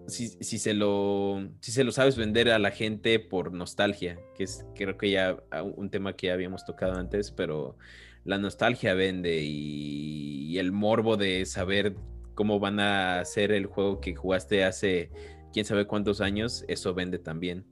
[0.07, 4.65] si, se lo, si se lo sabes vender a la gente por nostalgia, que es
[4.73, 5.35] creo que ya
[5.75, 7.77] un tema que ya habíamos tocado antes, pero
[8.25, 11.95] la nostalgia vende y el morbo de saber
[12.35, 15.11] cómo van a hacer el juego que jugaste hace
[15.51, 17.65] quién sabe cuántos años, eso vende también.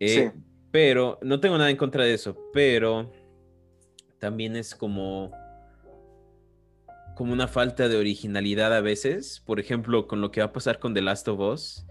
[0.00, 0.32] Eh,
[0.70, 3.12] pero no tengo nada en contra de eso, pero
[4.18, 5.30] también es como
[7.14, 10.78] como una falta de originalidad a veces, por ejemplo, con lo que va a pasar
[10.78, 11.86] con The Last of Us,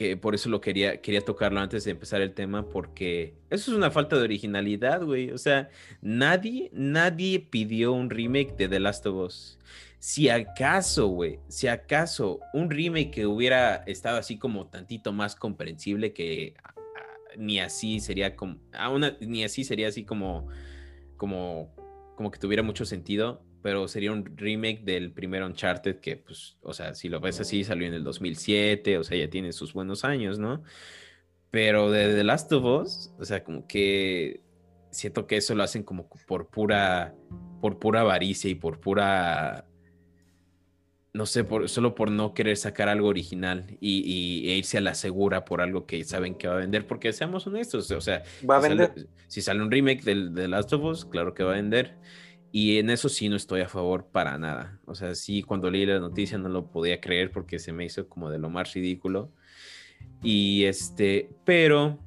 [0.00, 3.76] que por eso lo quería, quería tocarlo antes de empezar el tema, porque eso es
[3.76, 5.30] una falta de originalidad, güey.
[5.30, 5.68] O sea,
[6.00, 9.58] nadie, nadie pidió un remake de The Last of Us.
[9.98, 16.14] Si acaso, güey, si acaso un remake que hubiera estado así como tantito más comprensible
[16.14, 16.54] que
[17.36, 18.58] ni así sería como,
[19.20, 20.48] ni así sería así como,
[21.18, 21.74] como,
[22.16, 26.72] como que tuviera mucho sentido, pero sería un remake del primer Uncharted que, pues, o
[26.72, 30.04] sea, si lo ves así, salió en el 2007, o sea, ya tiene sus buenos
[30.04, 30.62] años, ¿no?
[31.50, 34.40] Pero de The Last of Us, o sea, como que
[34.90, 37.14] siento que eso lo hacen como por pura,
[37.60, 39.66] por pura avaricia y por pura
[41.12, 44.94] no sé, por, solo por no querer sacar algo original y, e irse a la
[44.94, 48.58] segura por algo que saben que va a vender, porque seamos honestos, o sea, ¿Va
[48.58, 48.92] a si, vender?
[48.94, 51.96] Sale, si sale un remake de, de Last of Us, claro que va a vender.
[52.52, 54.80] Y en eso sí no estoy a favor para nada.
[54.86, 58.08] O sea, sí, cuando leí la noticia no lo podía creer porque se me hizo
[58.08, 59.30] como de lo más ridículo.
[60.22, 61.98] Y este, pero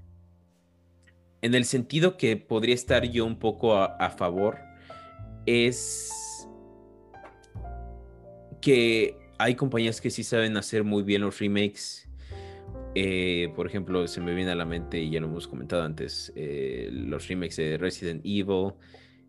[1.41, 4.57] en el sentido que podría estar yo un poco a favor,
[5.45, 6.47] es
[8.61, 12.09] que hay compañías que sí saben hacer muy bien los remakes.
[12.95, 16.31] Eh, por ejemplo, se me viene a la mente, y ya lo hemos comentado antes,
[16.35, 18.73] eh, los remakes de Resident Evil,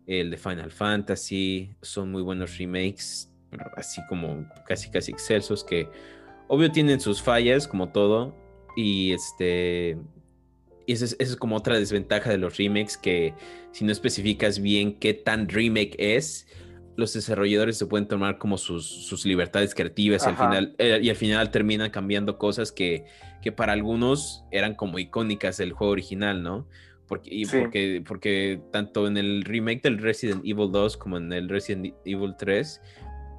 [0.07, 3.31] el de Final Fantasy, son muy buenos remakes,
[3.75, 5.89] así como casi casi excelsos, que
[6.47, 8.35] obvio tienen sus fallas, como todo,
[8.75, 9.97] y este...
[10.87, 13.33] Y esa es, es como otra desventaja de los remakes, que
[13.71, 16.47] si no especificas bien qué tan remake es,
[16.95, 21.15] los desarrolladores se pueden tomar como sus, libertades creativas y al, final, eh, y al
[21.15, 23.05] final terminan cambiando cosas que,
[23.41, 26.67] que, para algunos eran como icónicas del juego original, ¿no?
[27.07, 31.49] Porque, y porque, porque tanto en el remake del Resident Evil 2 como en el
[31.49, 32.81] Resident Evil 3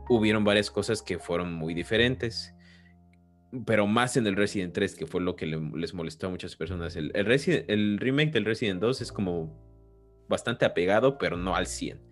[0.08, 2.54] hubieron varias cosas que fueron muy diferentes.
[3.66, 6.96] Pero más en el Resident 3, que fue lo que les molestó a muchas personas.
[6.96, 7.26] El, el,
[7.68, 9.56] el remake del Resident 2 es como
[10.28, 12.06] bastante apegado, pero no al 100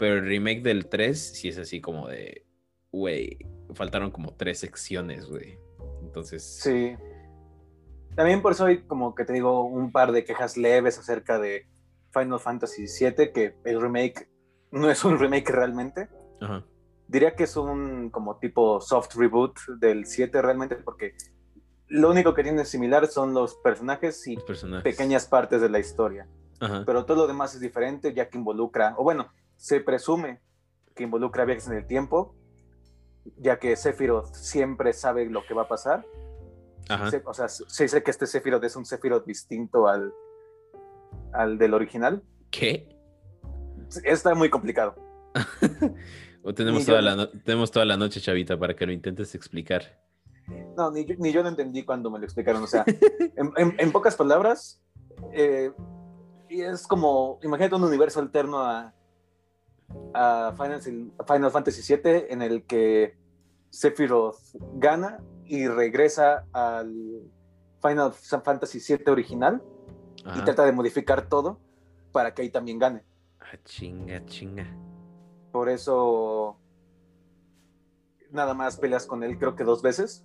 [0.00, 2.46] pero el remake del 3 sí es así como de,
[2.90, 3.36] güey,
[3.74, 5.58] faltaron como tres secciones, güey.
[6.02, 6.42] Entonces...
[6.42, 6.94] Sí.
[8.20, 11.66] También por eso hay como que te digo un par de quejas leves acerca de
[12.12, 14.28] Final Fantasy VII, que el remake
[14.70, 16.10] no es un remake realmente.
[16.38, 16.62] Ajá.
[17.08, 21.14] Diría que es un como tipo soft reboot del 7 realmente porque
[21.88, 24.36] lo único que tiene similar son los personajes y
[24.84, 26.28] pequeñas partes de la historia.
[26.60, 26.82] Ajá.
[26.84, 30.42] Pero todo lo demás es diferente ya que involucra, o bueno, se presume
[30.94, 32.34] que involucra viajes en el tiempo,
[33.38, 36.04] ya que Sephiroth siempre sabe lo que va a pasar.
[37.24, 40.12] O sea, se dice que este Sephiroth es un Sephiroth distinto al,
[41.32, 42.22] al del original.
[42.50, 42.88] ¿Qué?
[44.04, 44.94] Está muy complicado.
[46.42, 50.00] o tenemos toda, la tenemos toda la noche, Chavita, para que lo intentes explicar.
[50.76, 52.62] No, ni yo, lo entendí cuando me lo explicaron.
[52.62, 52.84] O sea,
[53.36, 54.82] en, pocas palabras,
[55.32, 55.70] eh,
[56.48, 58.92] es como, imagínate un universo alterno a,
[60.14, 60.80] a Final,
[61.26, 63.16] Final, Fantasy VII en el que
[63.70, 64.38] Sephiroth
[64.74, 65.18] gana
[65.50, 67.28] y regresa al
[67.82, 69.60] Final Fantasy VII original
[70.36, 71.58] y trata de modificar todo
[72.12, 73.02] para que ahí también gane.
[73.40, 74.64] Ah, chinga, chinga.
[75.50, 76.56] Por eso
[78.30, 80.24] nada más peleas con él creo que dos veces.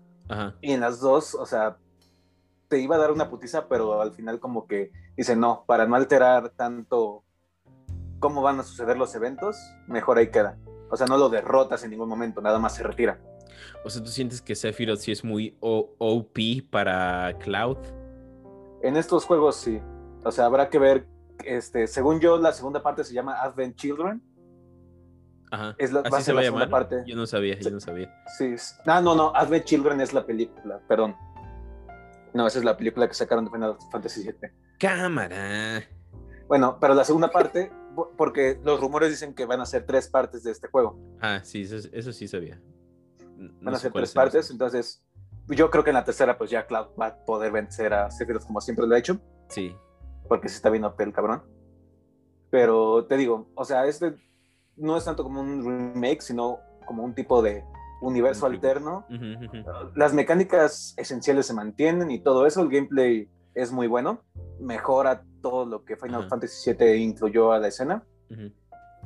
[0.61, 1.77] Y en las dos, o sea,
[2.67, 5.95] te iba a dar una putiza, pero al final como que dice, no, para no
[5.95, 7.23] alterar tanto
[8.19, 9.57] cómo van a suceder los eventos,
[9.87, 10.59] mejor ahí queda.
[10.91, 13.19] O sea, no lo derrotas en ningún momento, nada más se retira.
[13.83, 16.37] O sea, ¿tú sientes que Sephiroth sí es muy OP
[16.69, 17.77] para Cloud?
[18.81, 19.79] En estos juegos sí.
[20.23, 21.07] O sea, habrá que ver,
[21.43, 24.21] este, según yo, la segunda parte se llama Advent Children.
[25.51, 25.75] Ajá.
[25.77, 26.69] Es la, ¿Así se va a llamar?
[26.69, 27.03] Parte.
[27.05, 28.13] Yo no sabía, yo no sabía.
[28.37, 28.55] Sí.
[28.85, 31.15] No, no, no, Advent Children es la película, perdón.
[32.33, 34.49] No, esa es la película que sacaron de Final Fantasy VII.
[34.77, 35.87] Cámara.
[36.47, 37.71] Bueno, pero la segunda parte,
[38.17, 40.99] porque los rumores dicen que van a ser tres partes de este juego.
[41.21, 42.61] Ah, sí, eso, sí sabía.
[43.61, 45.03] Van a ser tres partes, entonces
[45.47, 48.45] yo creo que en la tercera pues ya Cloud va a poder vencer a Sephiroth
[48.45, 49.19] como siempre lo ha hecho.
[49.49, 49.75] Sí.
[50.27, 51.43] Porque se está viendo el cabrón.
[52.49, 54.15] Pero te digo, o sea, este
[54.75, 57.63] no es tanto como un remake, sino como un tipo de
[58.01, 59.05] universo alterno.
[59.95, 64.21] Las mecánicas esenciales se mantienen y todo eso, el gameplay es muy bueno,
[64.59, 68.03] mejora todo lo que Final Fantasy VII incluyó a la escena.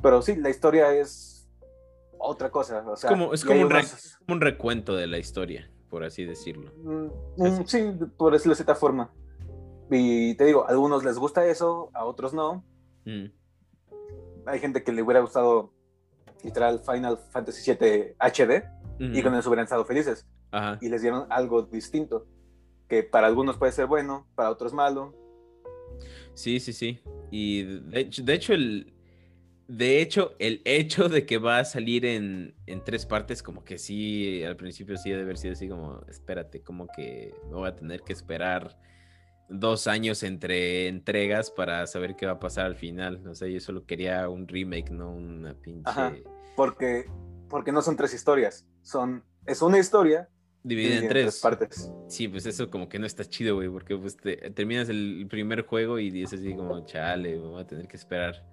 [0.02, 1.39] Pero sí, la historia es
[2.20, 2.84] otra cosa.
[2.86, 6.72] O sea, es como, un, recuento de la historia, por así decirlo.
[6.76, 9.10] Mm, mm, sí, por decirlo de cierta forma.
[9.90, 12.64] Y te digo, a algunos les gusta eso, a otros no.
[13.04, 13.26] Mm.
[14.46, 15.72] Hay gente que le hubiera gustado
[16.44, 18.64] literal Final Fantasy VII HD
[18.98, 20.26] y con eso hubieran estado felices.
[20.80, 22.26] Y les dieron algo distinto,
[22.88, 25.14] que para algunos puede ser bueno, para otros malo.
[26.34, 27.00] Sí, sí, sí.
[27.30, 28.92] Y de de hecho el,
[29.70, 33.78] de hecho, el hecho de que va a salir en, en, tres partes, como que
[33.78, 37.76] sí, al principio sí debe haber sido así como, espérate, como que no voy a
[37.76, 38.76] tener que esperar
[39.48, 43.24] dos años entre entregas para saber qué va a pasar al final.
[43.28, 46.24] O sea, yo solo quería un remake, no una pinche.
[46.56, 47.04] porque,
[47.48, 50.28] porque no son tres historias, son, es una historia
[50.64, 51.38] dividida en, tres.
[51.38, 51.92] partes.
[52.08, 56.00] Sí, pues eso como que no está chido, güey, porque pues terminas el primer juego
[56.00, 58.49] y dices así como, chale, voy a tener que esperar.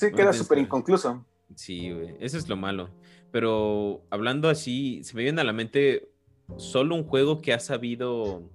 [0.00, 1.26] Sí, queda súper inconcluso.
[1.54, 2.88] Sí, güey, eso es lo malo.
[3.30, 6.08] Pero hablando así, se me viene a la mente
[6.56, 8.50] solo un juego que ha sabido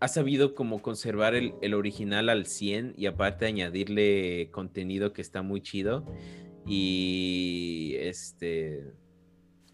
[0.00, 5.60] ha sabido como conservar el, original al 100 y aparte añadirle contenido que está muy
[5.60, 6.04] chido.
[6.66, 8.92] Y este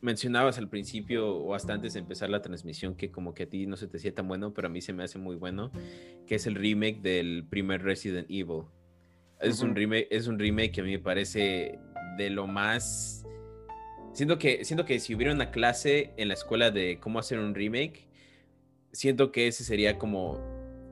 [0.02, 3.66] mencionabas al principio o hasta antes de empezar la transmisión que como que a ti
[3.66, 5.72] no se te hacía tan bueno, pero a mí se me hace muy bueno,
[6.26, 8.64] que es el remake del primer Resident Evil.
[9.44, 11.78] Es, un remake, es un remake que a mí me parece
[12.16, 13.24] de lo más...
[14.12, 17.54] Siento que, siento que si hubiera una clase en la escuela de cómo hacer un
[17.54, 18.06] remake,
[18.92, 20.38] siento que ese sería como,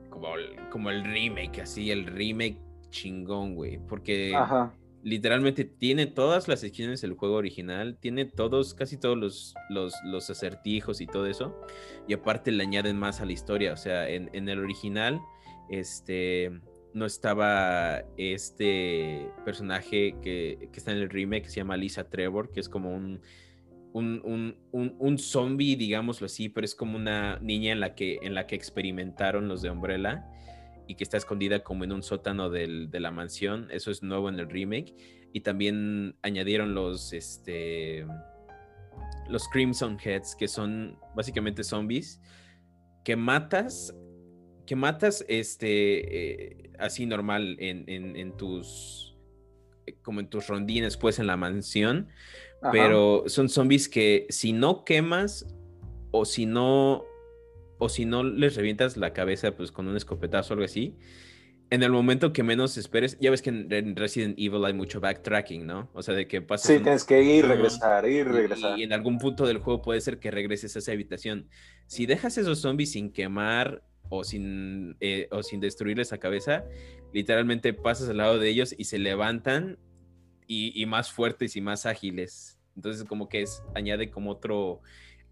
[0.09, 2.57] como, el, como el remake, así, el remake
[2.89, 3.79] chingón, güey.
[3.79, 4.35] Porque
[5.03, 10.99] literalmente tiene todas las secciones del juego original, tiene todos, casi todos los, los, acertijos
[10.99, 11.57] y todo eso.
[12.09, 13.71] Y aparte le añaden más a la historia.
[13.71, 15.21] O sea, en, en el original,
[15.69, 16.51] este
[16.93, 22.51] no estaba este personaje que, que, está en el remake que se llama Lisa Trevor,
[22.51, 23.21] que es como un
[23.93, 28.47] un, un, zombie, digámoslo así, pero es como una niña en la, que, en la
[28.47, 30.25] que experimentaron los de Umbrella
[30.87, 33.69] y que está escondida como en un sótano de la mansión.
[33.71, 34.95] Eso es nuevo en el remake.
[35.31, 38.05] Y también añadieron los, este,
[39.29, 42.19] los Crimson Heads, que son básicamente zombies
[43.03, 43.93] que matas,
[44.65, 49.15] que matas este, eh, así normal en, en tus,
[50.01, 52.09] como en tus rondines, pues en la mansión
[52.71, 55.45] pero son zombies que si no quemas
[56.11, 57.03] o si no
[57.77, 60.95] o si no les revientas la cabeza pues con un escopetazo o algo así,
[61.69, 65.65] en el momento que menos esperes, ya ves que en Resident Evil hay mucho backtracking,
[65.65, 65.89] ¿no?
[65.93, 66.67] O sea, de que pasas...
[66.67, 68.79] Sí, tienes que ir, regresar, ir, regresar.
[68.79, 71.49] Y, en algún punto del juego puede ser que regreses a esa habitación.
[71.87, 73.83] Si dejas esos zombies sin quemar
[74.15, 76.65] o sin, eh, o sin destruirles la cabeza,
[77.13, 79.79] literalmente pasas al lado de ellos y se levantan
[80.47, 82.59] y, más fuertes y más ágiles.
[82.75, 84.81] Entonces como que es, añade como otro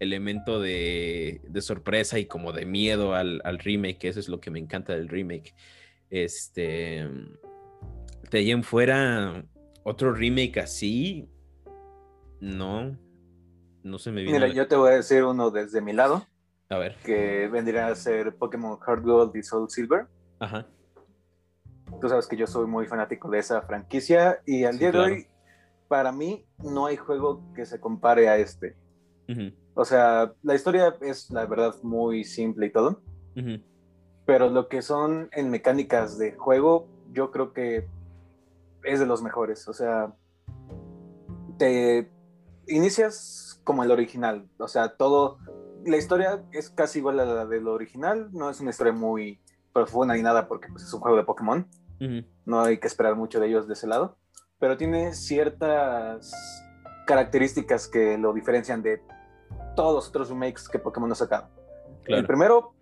[0.00, 4.58] elemento de, sorpresa y como de miedo al, al, remake, eso es lo que me
[4.58, 5.54] encanta del remake.
[6.10, 7.08] Este,
[8.30, 9.44] de ahí en fuera,
[9.84, 11.28] otro remake así,
[12.40, 12.98] no,
[13.84, 14.40] no se me viene.
[14.40, 16.26] Mira, yo te voy a decir uno desde mi lado.
[16.72, 16.96] A ver.
[17.04, 20.06] Que vendría a ser Pokémon Heart Gold y Soul Silver.
[20.40, 20.66] Ajá.
[22.00, 25.26] Tú sabes que yo soy muy fanático de esa franquicia y al día de hoy,
[25.86, 28.74] para mí, no hay juego que se compare a este.
[29.74, 33.02] O sea, la historia es, la verdad, muy simple y todo.
[34.24, 37.86] Pero lo que son en mecánicas de juego, yo creo que
[38.84, 39.68] es de los mejores.
[39.68, 40.14] O sea,
[41.58, 42.10] te
[42.66, 44.48] inicias como el original.
[44.58, 45.36] O sea, todo.
[45.84, 48.30] La historia es casi igual a la del original.
[48.32, 49.40] No es una historia muy
[49.72, 51.66] profunda ni nada porque pues, es un juego de Pokémon.
[52.44, 54.16] No hay que esperar mucho de ellos de ese lado.
[54.58, 56.32] Pero tiene ciertas
[57.06, 59.02] características que lo diferencian de
[59.76, 61.48] todos los otros remakes que Pokémon ha sacado.
[62.06, 62.74] El primero,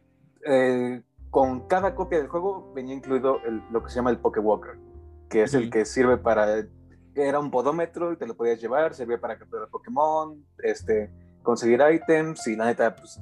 [0.47, 3.39] eh, con cada copia del juego venía incluido
[3.71, 4.79] lo que se llama el Pokewalker,
[5.29, 6.65] que es el que sirve para
[7.15, 11.11] era un podómetro y te lo podías llevar, servía para capturar Pokémon, este,
[11.43, 13.21] conseguir ítems y la neta, pues,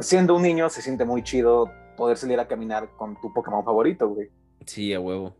[0.00, 4.08] siendo un niño se siente muy chido poder salir a caminar con tu Pokémon favorito,
[4.08, 4.28] güey.
[4.66, 5.36] Sí, a huevo.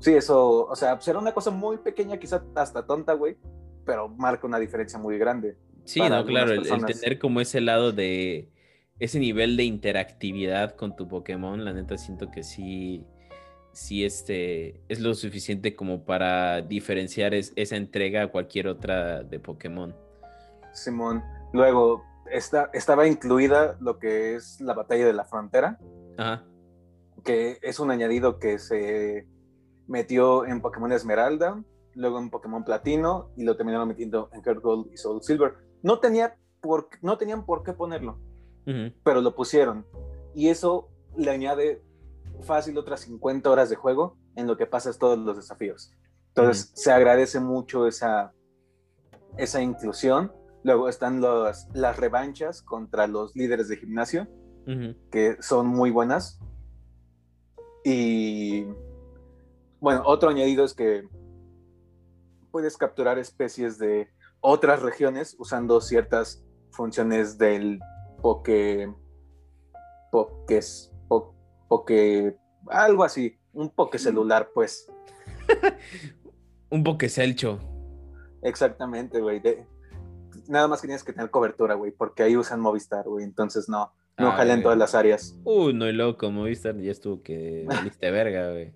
[0.00, 3.36] Sí, eso, o sea, será una cosa muy pequeña, quizá hasta tonta, güey,
[3.84, 5.56] pero marca una diferencia muy grande.
[5.84, 8.50] Sí, no, claro, el, tener como ese lado de
[8.98, 13.04] ese nivel de interactividad con tu Pokémon, la neta siento que sí,
[13.72, 19.96] sí este, es lo suficiente como para diferenciar esa entrega a cualquier otra de Pokémon.
[20.82, 21.22] Simón,
[21.52, 25.78] luego esta, estaba incluida lo que es la batalla de la frontera,
[27.24, 29.26] que es un añadido que se
[29.86, 31.62] metió en Pokémon Esmeralda,
[31.94, 35.54] luego en Pokémon Platino y lo terminaron metiendo en Heart Gold y Soul Silver.
[35.82, 38.18] No, tenía por, no tenían por qué ponerlo,
[39.02, 39.86] pero lo pusieron.
[40.34, 41.82] Y eso le añade
[42.42, 45.92] fácil otras 50 horas de juego en lo que pasas todos los desafíos.
[46.28, 48.32] Entonces, se agradece mucho esa,
[49.36, 50.32] esa inclusión.
[50.68, 54.28] Luego están las revanchas contra los líderes de gimnasio,
[55.10, 56.38] que son muy buenas.
[57.86, 58.66] Y
[59.80, 61.08] bueno, otro añadido es que
[62.50, 64.10] puedes capturar especies de
[64.40, 67.80] otras regiones usando ciertas funciones del
[68.20, 68.92] Poké.
[70.12, 70.92] Pokés
[71.68, 74.86] poke, algo así, un poke celular, pues.
[76.68, 77.58] un poke celcho.
[78.42, 79.40] Exactamente, güey.
[80.48, 83.24] Nada más que tienes que tener cobertura, güey, porque ahí usan Movistar, güey.
[83.24, 85.36] Entonces no, no ah, en todas las áreas.
[85.44, 88.72] Uy, no, loco, Movistar ya estuvo que valiste verga, güey.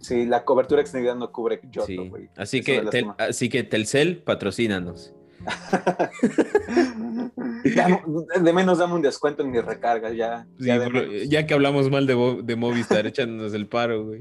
[0.00, 2.28] Sí, la cobertura extendida no cubre Yoto, güey.
[2.36, 2.84] Así que,
[3.18, 5.14] así que Telcel, patrocínanos.
[8.42, 10.46] de menos dame un descuento en mi recarga, ya.
[10.58, 14.20] Ya, que hablamos mal de, de Movistar, echándonos el paro, güey.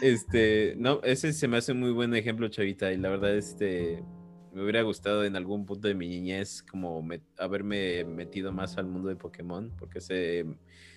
[0.00, 4.02] Este, no, ese se me hace muy buen ejemplo, chavita, y la verdad, este,
[4.54, 7.06] me hubiera gustado en algún punto de mi niñez como
[7.38, 10.44] haberme metido más al mundo de Pokémon, porque se,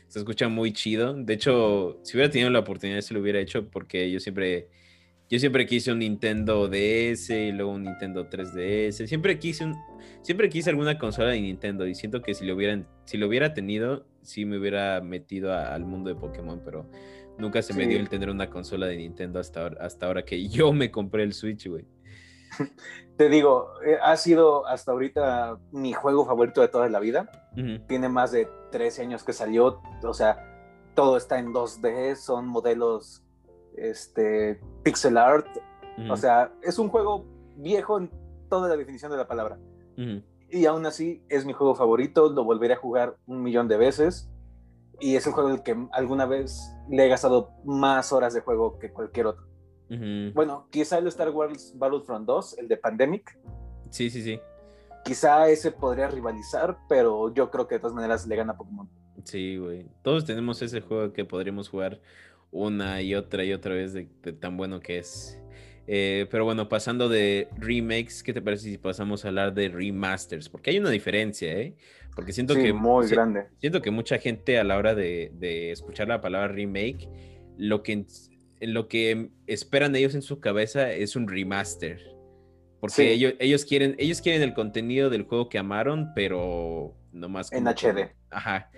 [0.07, 1.13] se escucha muy chido.
[1.13, 4.69] De hecho, si hubiera tenido la oportunidad, se lo hubiera hecho, porque yo siempre
[5.29, 9.07] yo siempre quise un Nintendo DS y luego un Nintendo 3DS.
[9.07, 9.75] Siempre quise un,
[10.21, 13.53] siempre quise alguna consola de Nintendo y siento que si lo hubieran, si lo hubiera
[13.53, 16.89] tenido, sí me hubiera metido al mundo de Pokémon, pero
[17.37, 20.47] nunca se me dio el tener una consola de Nintendo hasta ahora, hasta ahora que
[20.47, 21.83] yo me compré el Switch, güey.
[23.17, 27.29] Te digo, eh, ha sido hasta ahorita mi juego favorito de toda la vida.
[27.87, 30.37] Tiene más de 13 años que salió, o sea,
[30.93, 33.23] todo está en 2D, son modelos
[33.75, 35.47] este, pixel art.
[36.11, 38.11] O sea, es un juego viejo en
[38.49, 39.57] toda la definición de la palabra.
[40.49, 44.29] Y aún así es mi juego favorito, lo volveré a jugar un millón de veces.
[44.99, 48.77] Y es el juego el que alguna vez le he gastado más horas de juego
[48.77, 49.47] que cualquier otro.
[50.33, 53.37] Bueno, quizá el Star Wars Battlefront 2, el de Pandemic.
[53.89, 54.39] Sí, sí, sí.
[55.05, 58.89] Quizá ese podría rivalizar, pero yo creo que de todas maneras le gana a Pokémon.
[59.23, 59.85] Sí, güey.
[60.03, 62.01] Todos tenemos ese juego que podríamos jugar
[62.51, 64.05] una y otra y otra vez de,
[64.39, 65.39] tan bueno que es.
[65.87, 70.49] Eh, pero bueno, pasando de remakes, ¿qué te parece si pasamos a hablar de remasters?
[70.49, 71.75] Porque hay una diferencia, ¿eh?
[72.15, 72.73] Porque siento que...
[72.73, 73.45] Muy grande.
[73.59, 77.07] Siento que mucha gente a la hora de, escuchar la palabra remake,
[77.57, 78.05] lo que,
[78.61, 82.01] lo que esperan ellos en su cabeza es un remaster.
[82.79, 87.51] Porque ellos, ellos, quieren, ellos quieren el contenido del juego que amaron, pero no más...
[87.51, 88.13] En HD.
[88.29, 88.69] Ajá.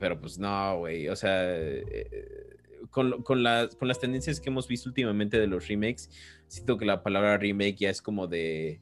[0.00, 1.08] Pero pues no, güey.
[1.08, 2.58] O sea, eh,
[2.90, 6.08] con, con, las, con las tendencias que hemos visto últimamente de los remakes,
[6.48, 8.80] siento que la palabra remake ya es como de...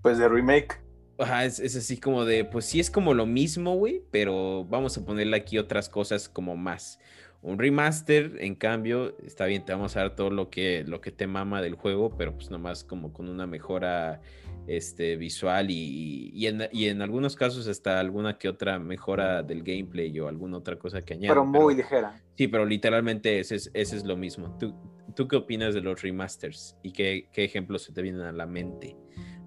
[0.00, 0.80] Pues de remake.
[1.18, 4.96] Ajá, es, es, así como de, pues sí es como lo mismo, güey, pero vamos
[4.96, 6.98] a ponerle aquí otras cosas como más.
[7.42, 11.10] Un remaster, en cambio, está bien, te vamos a dar todo lo que, lo que
[11.10, 14.20] te mama del juego, pero pues nomás como con una mejora
[14.68, 19.64] este, visual y, y, en, y, en, algunos casos hasta alguna que otra mejora del
[19.64, 21.34] gameplay o alguna otra cosa que añada.
[21.34, 22.22] Pero muy ligera.
[22.36, 24.56] Sí, pero literalmente ese es, ese es lo mismo.
[24.58, 24.72] ¿Tú,
[25.16, 28.46] ¿Tú, qué opinas de los remasters y qué, qué, ejemplos se te vienen a la
[28.46, 28.96] mente?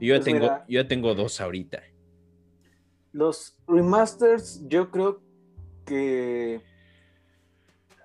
[0.02, 1.82] Yo ya, pues tengo, mira, yo ya tengo dos ahorita.
[3.14, 5.22] Los remasters, yo creo
[5.86, 6.62] que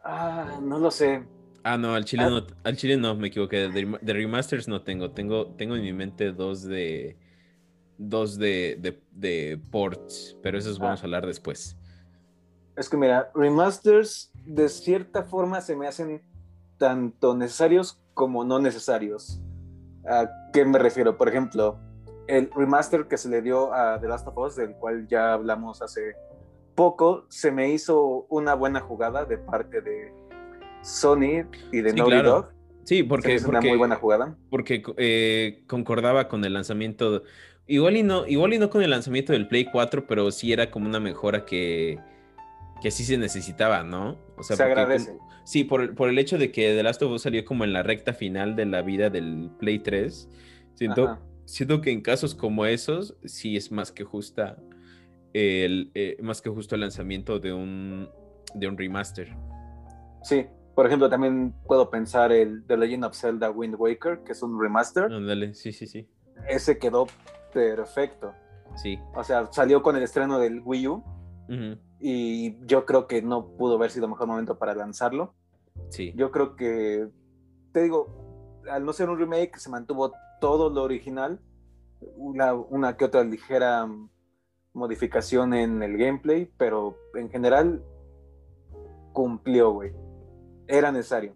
[0.05, 1.25] Ah, no lo sé.
[1.63, 2.31] Ah, no, al chile, ah.
[2.31, 3.69] no, al chile no, me equivoqué.
[3.69, 5.11] De, de, remasters no tengo.
[5.11, 5.49] tengo.
[5.49, 7.17] Tengo en mi mente dos de.
[7.99, 11.03] Dos de, de, de ports, pero esos vamos ah.
[11.03, 11.77] a hablar después.
[12.77, 16.23] Es que mira, remasters de cierta forma se me hacen
[16.79, 19.39] tanto necesarios como no necesarios.
[20.09, 21.19] ¿A qué me refiero?
[21.19, 21.79] Por ejemplo,
[22.27, 25.83] el remaster que se le dio a The Last of Us, del cual ya hablamos
[25.83, 26.15] hace
[26.81, 30.15] poco se me hizo una buena jugada de parte de
[30.81, 32.31] Sony y de sí, Naughty claro.
[32.31, 32.49] Dog.
[32.85, 34.35] Sí, porque, es una muy buena jugada.
[34.49, 37.23] Porque eh, concordaba con el lanzamiento.
[37.67, 40.71] Igual y, no, igual y no con el lanzamiento del Play 4, pero sí era
[40.71, 41.99] como una mejora que,
[42.81, 44.17] que sí se necesitaba, ¿no?
[44.39, 45.19] O sea, se agradece.
[45.19, 47.75] Como, sí, por, por, el hecho de que The Last of Us salió como en
[47.75, 50.31] la recta final de la vida del Play 3.
[50.77, 54.57] Siento, siento que en casos como esos, sí es más que justa
[55.33, 58.09] el, eh, más que justo el lanzamiento de un,
[58.55, 59.37] de un remaster.
[60.23, 64.43] Sí, por ejemplo, también puedo pensar el The Legend of Zelda Wind Waker, que es
[64.43, 65.05] un remaster.
[65.05, 66.09] Ándale, sí, sí, sí.
[66.49, 67.07] Ese quedó
[67.53, 68.33] perfecto.
[68.77, 68.99] Sí.
[69.15, 70.95] O sea, salió con el estreno del Wii U.
[70.95, 71.79] Uh -huh.
[72.01, 75.35] Y yo creo que no pudo haber sido mejor momento para lanzarlo.
[75.91, 76.13] Sí.
[76.17, 77.09] Yo creo que,
[77.73, 81.41] te digo, al no ser un remake, se mantuvo todo lo original.
[82.17, 83.87] Una, una que otra ligera
[84.73, 87.83] modificación en el gameplay, pero en general
[89.13, 89.93] cumplió, güey.
[90.67, 91.35] Era necesario.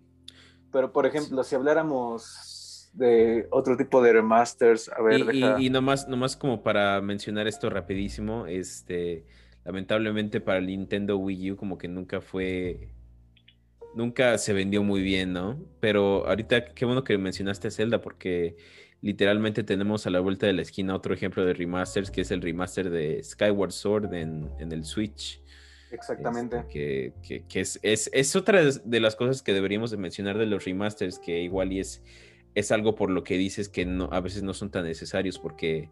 [0.70, 5.60] Pero, por ejemplo, si habláramos de otro tipo de remasters, a ver, y, deja...
[5.60, 9.26] y, y nomás, nomás como para mencionar esto rapidísimo, este,
[9.64, 12.90] lamentablemente para el Nintendo Wii U como que nunca fue,
[13.94, 15.58] nunca se vendió muy bien, ¿no?
[15.80, 18.56] Pero ahorita qué bueno que mencionaste a Zelda porque
[19.04, 22.40] literalmente tenemos a la vuelta de la esquina otro ejemplo de remasters, que es el
[22.40, 25.42] remaster de Skyward Sword en, en el Switch.
[25.90, 26.56] Exactamente.
[26.56, 30.38] Este, que, que, que es, es, es, otra de las cosas que deberíamos de mencionar
[30.38, 32.02] de los remasters, que igual y es,
[32.54, 35.90] es algo por lo que dices que no, a veces no son tan necesarios, porque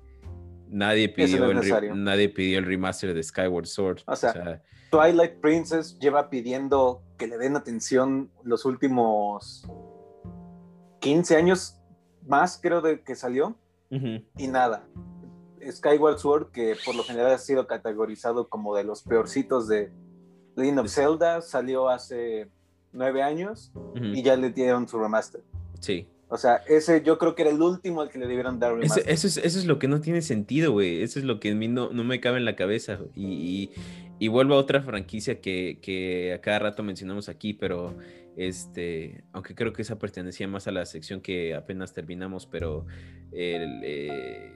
[0.68, 4.00] nadie pidió, el, nadie pidió el remaster de Skyward Sword.
[4.06, 9.68] O sea, o sea, Twilight Princess lleva pidiendo que le den atención los últimos
[11.00, 11.81] 15 años
[12.26, 13.56] más, creo, de que salió.
[13.90, 14.24] Uh -huh.
[14.38, 14.84] Y nada.
[15.70, 19.90] Skyward Sword, que por lo general ha sido categorizado como de los peorcitos de
[20.56, 22.48] Legend of Zelda, salió hace
[22.92, 24.16] nueve años uh -huh.
[24.16, 25.42] y ya le dieron su remaster.
[25.80, 26.06] Sí.
[26.28, 29.02] O sea, ese yo creo que era el último al que le debieron dar remaster.
[29.02, 31.02] Eso, eso, es, eso es lo que no tiene sentido, güey.
[31.02, 32.98] Eso es lo que a mí no, no me cabe en la cabeza.
[33.14, 33.70] Y, y,
[34.22, 37.96] y vuelvo a otra franquicia que, que, a cada rato mencionamos aquí, pero
[38.36, 42.86] este, aunque creo que esa pertenecía más a la sección que apenas terminamos, pero
[43.32, 44.52] eh,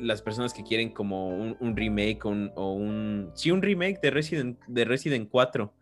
[0.00, 4.84] las personas que quieren como un, remake o un, sí, un remake de Resident, de
[4.84, 5.72] Resident 4,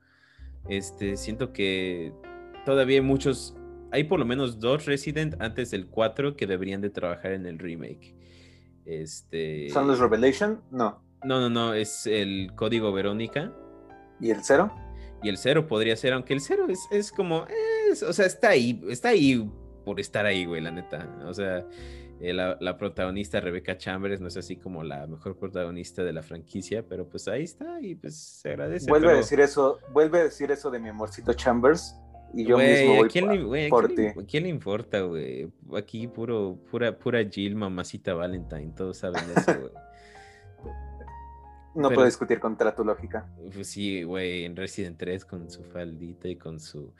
[0.69, 2.13] este, siento que
[2.67, 3.57] todavía hay muchos,
[3.93, 7.59] hay por lo menos dos Resident antes del 4 que deberían de trabajar en el
[7.59, 8.15] remake.
[8.85, 9.71] Este...
[9.71, 10.61] ¿Son los Revelation?
[10.71, 11.03] No.
[11.25, 13.53] No, no, no, es el código Verónica.
[14.21, 14.73] ¿Y el cero?
[15.23, 17.47] Y el cero podría ser, aunque el cero es, es como,
[17.91, 19.51] es, o sea, está ahí, está ahí
[19.85, 21.09] por estar ahí, güey, la neta.
[21.27, 21.67] O sea,
[22.21, 26.23] eh, la, la, protagonista Rebecca Chambers no es así como la mejor protagonista de la
[26.23, 28.89] franquicia, pero pues ahí está y pues se agradece.
[28.89, 29.19] Vuelve pero...
[29.19, 31.97] a decir eso, vuelve a decir eso de mi amorcito Chambers
[32.33, 33.95] y yo wey, mismo voy ¿a quién, por, le, wey, por ¿a ti.
[33.95, 35.51] quién, le, ¿quién le importa, güey?
[35.77, 39.73] Aquí puro, pura, pura Jill, mamacita Valentine, todos saben eso, güey.
[41.75, 43.29] No Pero, puedo discutir contra tu lógica.
[43.53, 46.93] Pues sí, güey, en Resident 3 con su faldita y con su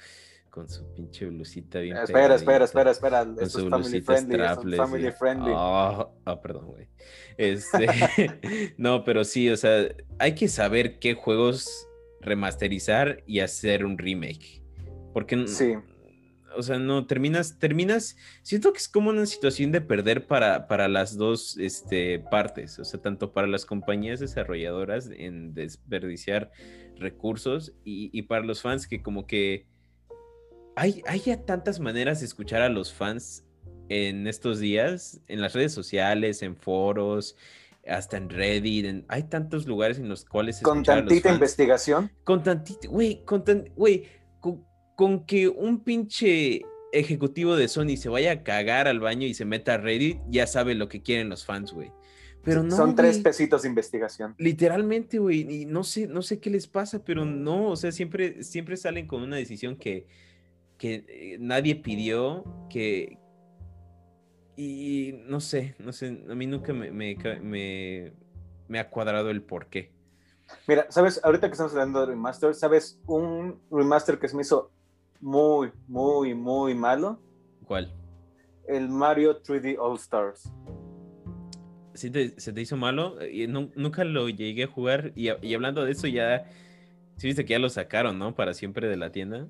[0.55, 3.25] con su pinche blusita bien Espera, espera, espera, espera.
[3.25, 5.53] Con Esto su es family friendly, es family friendly.
[5.53, 6.87] Oh, oh, perdón, güey.
[7.37, 7.89] Este,
[8.79, 9.89] no, pero sí, o sea,
[10.21, 11.89] hay que saber qué juegos
[12.21, 14.63] remasterizar y hacer un remake.
[15.13, 15.75] Porque sí.
[16.57, 20.89] O sea, no, terminas, terminas, siento que es como una situación de perder para, para
[20.89, 26.51] las dos este, partes, o sea, tanto para las compañías desarrolladoras en desperdiciar
[26.97, 29.67] recursos y, para los fans que como que
[30.77, 33.45] hay, hay ya tantas maneras de escuchar a los fans
[33.89, 37.37] en estos días, en las redes sociales, en foros,
[37.87, 40.61] hasta en Reddit, hay tantos lugares en los cuales...
[40.63, 42.11] Con tantita investigación.
[42.25, 44.07] Con tantita, güey, con tan, güey,
[44.97, 49.45] con, que un pinche ejecutivo de Sony se vaya a cagar al baño y se
[49.45, 51.93] meta a Reddit, ya sabe lo que quieren los fans, güey.
[52.45, 52.77] Pero no.
[52.77, 54.35] Son tres pesitos de investigación.
[54.39, 55.63] Literalmente, güey.
[55.63, 57.71] Y no sé, no sé qué les pasa, pero no.
[57.71, 60.07] O sea, siempre, siempre salen con una decisión que,
[60.77, 63.19] que eh, nadie pidió, que.
[64.57, 66.23] Y no sé, no sé.
[66.29, 68.13] A mí nunca me, me,
[68.69, 69.91] me ha cuadrado el por qué.
[70.69, 71.21] Mira, ¿sabes?
[71.25, 73.01] Ahorita que estamos hablando de remaster, ¿sabes?
[73.07, 74.71] Un remaster que se me hizo
[75.25, 77.19] muy, muy, muy malo.
[77.65, 77.91] ¿Cuál?
[78.69, 80.53] El Mario 3D All Stars.
[81.95, 83.17] ¿Sí ¿Se te hizo malo?
[83.27, 85.13] Y nunca lo llegué a jugar.
[85.15, 86.45] Y, hablando de eso, ya.
[87.17, 88.35] Sí, viste que ya lo sacaron, ¿no?
[88.35, 89.47] Para siempre de la tienda.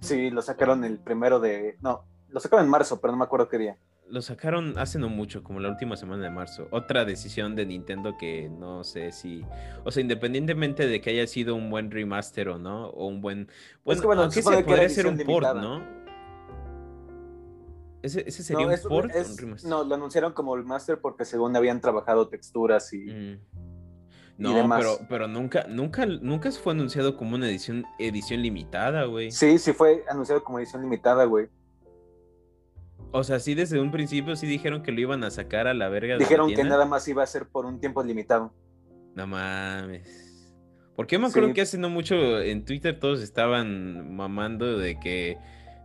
[0.00, 1.76] Sí, lo sacaron el primero de.
[1.80, 3.78] No, lo sacaron en marzo, pero no me acuerdo qué día
[4.10, 6.68] lo sacaron hace no mucho, como la última semana de marzo.
[6.70, 9.44] Otra decisión de Nintendo que no sé si.
[9.84, 13.48] O sea, independientemente de que haya sido un buen remaster o no, o un buen.
[13.84, 15.82] Bueno, bueno aunque se podría ser un port, ¿no?
[18.02, 19.70] Ese, sería un port o un remaster.
[19.70, 23.06] No, lo anunciaron como remaster porque según habían trabajado texturas y.
[23.06, 23.40] Mm.
[24.38, 29.32] No, pero, pero nunca, nunca, nunca fue anunciado como una edición, edición limitada, güey.
[29.32, 31.48] Sí, sí fue anunciado como edición limitada, güey.
[33.10, 35.88] O sea, sí desde un principio sí dijeron que lo iban a sacar a la
[35.88, 36.18] verga.
[36.18, 38.52] Dijeron que nada más iba a ser por un tiempo limitado.
[39.14, 40.54] No mames.
[40.94, 45.38] Porque me acuerdo que hace no mucho en Twitter todos estaban mamando de que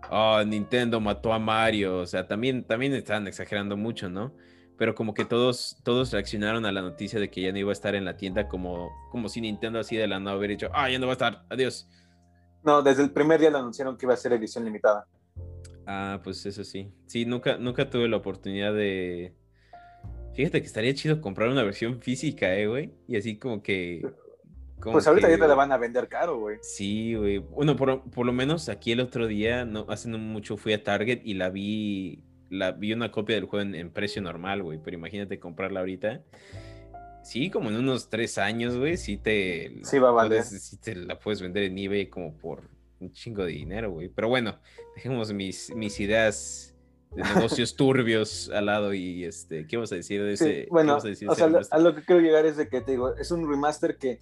[0.09, 1.99] oh, Nintendo mató a Mario.
[1.99, 4.33] O sea, también, también estaban exagerando mucho, ¿no?
[4.77, 7.73] Pero como que todos, todos reaccionaron a la noticia de que ya no iba a
[7.73, 10.89] estar en la tienda como, como si Nintendo así de la no hubiera dicho, ah,
[10.89, 11.87] ya no va a estar, adiós.
[12.63, 15.05] No, desde el primer día lo anunciaron que iba a ser edición limitada.
[15.85, 16.91] Ah, pues eso sí.
[17.05, 19.33] Sí, nunca, nunca tuve la oportunidad de.
[20.33, 22.91] Fíjate que estaría chido comprar una versión física, eh, güey.
[23.07, 24.07] Y así como que.
[24.81, 26.57] pues ahorita ya te la van a vender caro, güey.
[26.61, 27.37] Sí, güey.
[27.37, 31.21] Bueno, por, lo menos aquí el otro día, no, hace no mucho fui a Target
[31.23, 32.23] y la vi.
[32.49, 34.79] La vi una copia del juego en, precio normal, güey.
[34.83, 36.21] Pero imagínate comprarla ahorita.
[37.23, 39.79] Sí, como en unos tres años, güey, sí te.
[39.83, 40.43] Sí, va a valer.
[40.43, 42.72] sí te la puedes vender en eBay como por
[43.03, 44.09] un chingo de dinero, güey.
[44.09, 44.59] Pero bueno,
[44.95, 46.75] dejemos mis, mis ideas
[47.11, 50.67] de negocios turbios al lado y este, ¿qué vamos a decir de ese?
[50.71, 53.47] bueno, o sea, a lo que quiero llegar es de que te digo, es un
[53.49, 54.19] remaster que,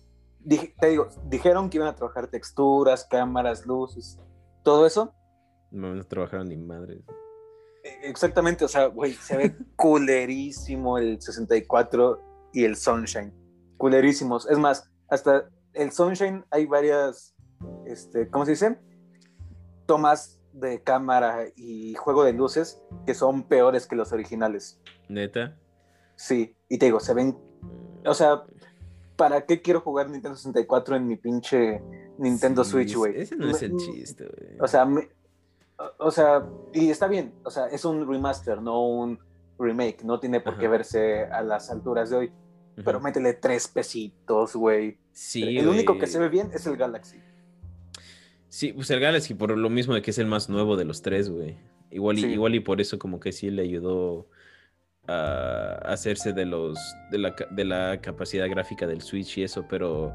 [0.47, 4.19] te digo, dijeron que iban a trabajar texturas, cámaras, luces,
[4.63, 5.13] todo eso.
[5.71, 7.01] No, no trabajaron ni madre.
[7.83, 13.33] E, exactamente, o sea, güey, se ve culerísimo el 64 y el Sunshine.
[13.77, 14.49] Culerísimos.
[14.49, 17.33] Es más, hasta el Sunshine hay varias
[17.91, 18.79] este, ¿cómo se dice?
[19.85, 24.79] Tomas de cámara y juego de luces que son peores que los originales.
[25.07, 25.57] ¿Neta?
[26.15, 27.37] Sí, y te digo, se ven,
[28.05, 28.43] o sea,
[29.15, 31.81] ¿para qué quiero jugar Nintendo 64 en mi pinche
[32.17, 33.21] Nintendo Switch, güey?
[33.21, 34.59] Ese no es el chiste, güey.
[34.59, 34.87] O sea,
[35.97, 39.19] o sea, y está bien, o sea, es un remaster, no un
[39.57, 42.33] remake, no tiene por qué verse a las alturas de hoy.
[42.83, 44.97] Pero métele tres pesitos, güey.
[45.11, 45.57] Sí.
[45.57, 47.21] El único que se ve bien es el Galaxy.
[48.51, 51.01] Sí, pues el Galaxy por lo mismo de que es el más nuevo de los
[51.01, 51.55] tres, güey.
[51.89, 54.27] Igual, y, igual y por eso como que sí le ayudó
[55.07, 56.77] a hacerse de los
[57.11, 60.13] de la, de la capacidad gráfica del Switch y eso, pero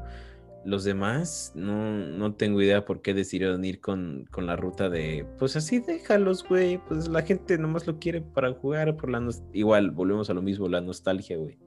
[0.65, 5.25] los demás no, no tengo idea por qué decidieron ir con, con la ruta de
[5.39, 6.77] pues así déjalos, güey.
[6.77, 10.67] Pues la gente nomás lo quiere para jugar por la igual, volvemos a lo mismo,
[10.67, 11.57] la nostalgia, güey.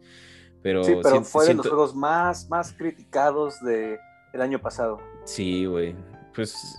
[0.63, 3.99] Pero, sí, pero fue de los juegos más, más criticados de
[4.33, 5.01] el año pasado.
[5.25, 5.97] Sí, güey
[6.35, 6.79] pues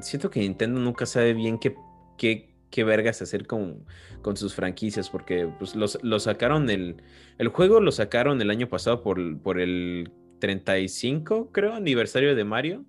[0.00, 1.74] siento que Nintendo nunca sabe bien qué,
[2.16, 3.84] qué, qué vergas hacer con,
[4.22, 7.02] con, sus franquicias, porque pues los, lo sacaron el,
[7.38, 12.84] el juego lo sacaron el año pasado por, por el 35, creo, aniversario de Mario.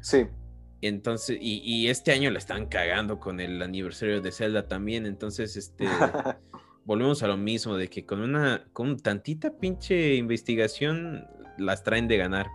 [0.00, 0.26] Sí.
[0.82, 5.06] Entonces, y, y, este año la están cagando con el aniversario de Zelda también.
[5.06, 5.86] Entonces, este
[6.84, 11.26] volvemos a lo mismo, de que con una, con tantita pinche investigación
[11.58, 12.46] las traen de ganar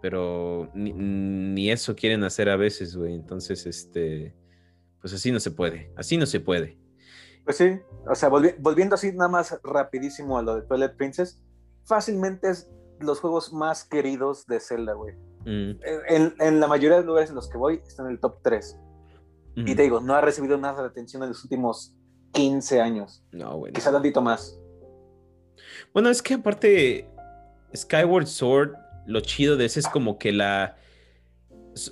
[0.00, 3.14] pero ni, eso quieren hacer a veces, güey.
[3.14, 4.34] Entonces, este,
[5.00, 6.78] pues así no se puede, así no se puede.
[7.44, 11.42] Pues sí, o sea, volviendo así nada más rapidísimo a lo de Twilight Princess,
[11.84, 12.70] fácilmente es
[13.00, 15.14] los juegos más queridos de Zelda, güey.
[15.44, 15.80] Mm.
[16.40, 18.78] En, la mayoría de lugares en los que voy está en el top 3.
[19.56, 21.92] Y te digo, no ha recibido nada de atención en los últimos
[22.32, 23.24] 15 años.
[23.32, 23.72] No, güey.
[23.72, 24.56] Quizá tantito más.
[25.92, 27.10] Bueno, es que aparte,
[27.74, 28.74] Skyward Sword,
[29.08, 30.76] lo chido de ese es como que la.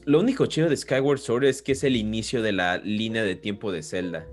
[0.04, 3.36] Lo único chido de Skyward Sword es que es el inicio de la línea de
[3.36, 4.26] tiempo de Zelda.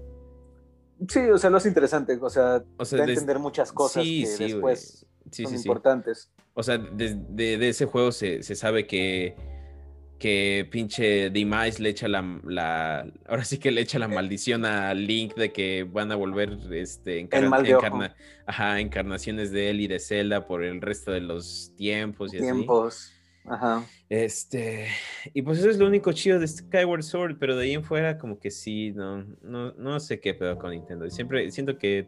[1.07, 2.17] Sí, o sea, lo es interesante.
[2.21, 6.29] O sea, o sea entender muchas cosas que después son importantes.
[6.53, 9.35] O sea, de, de, ese juego se, se sabe que
[10.23, 15.35] que pinche Demise le echa la, ahora sí que le echa la maldición a Link
[15.35, 17.27] de que van a volver este
[18.79, 23.11] encarnaciones de él y de Zelda por el resto de los tiempos y tiempos.
[23.45, 23.85] Ajá.
[24.09, 24.87] Este,
[25.33, 28.17] y pues eso es lo único chido de Skyward Sword, pero de ahí en fuera
[28.17, 31.09] como que sí, no, no, no sé qué pedo con Nintendo.
[31.09, 32.07] Siempre siento que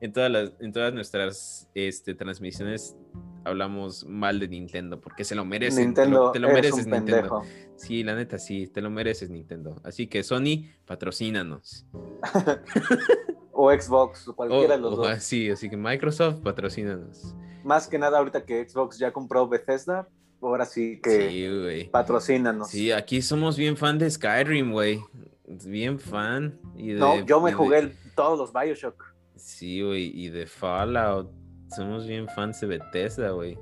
[0.00, 2.96] en, todas las, en todas nuestras este, transmisiones
[3.44, 5.86] hablamos mal de Nintendo, porque se lo merecen.
[5.86, 7.42] Nintendo te lo, mereces, Nintendo.
[7.76, 9.80] Sí, la neta, sí, te lo mereces, Nintendo.
[9.84, 11.86] Así que Sony, patrocínanos.
[13.52, 15.22] o Xbox, o cualquiera de los dos.
[15.22, 17.34] Sí, así que Microsoft, patrocínanos.
[17.62, 20.08] Más que nada, ahorita que Xbox ya compró Bethesda,
[20.48, 22.70] ahora sí que sí, patrocínanos.
[22.70, 25.00] Sí, aquí somos bien fan de Skyrim, güey.
[25.46, 26.58] Bien fan.
[26.74, 29.14] no, yo me jugué todos los Bioshock.
[29.36, 31.30] Sí, güey, y de Fallout
[31.74, 33.58] somos bien fans de Bethesda, güey.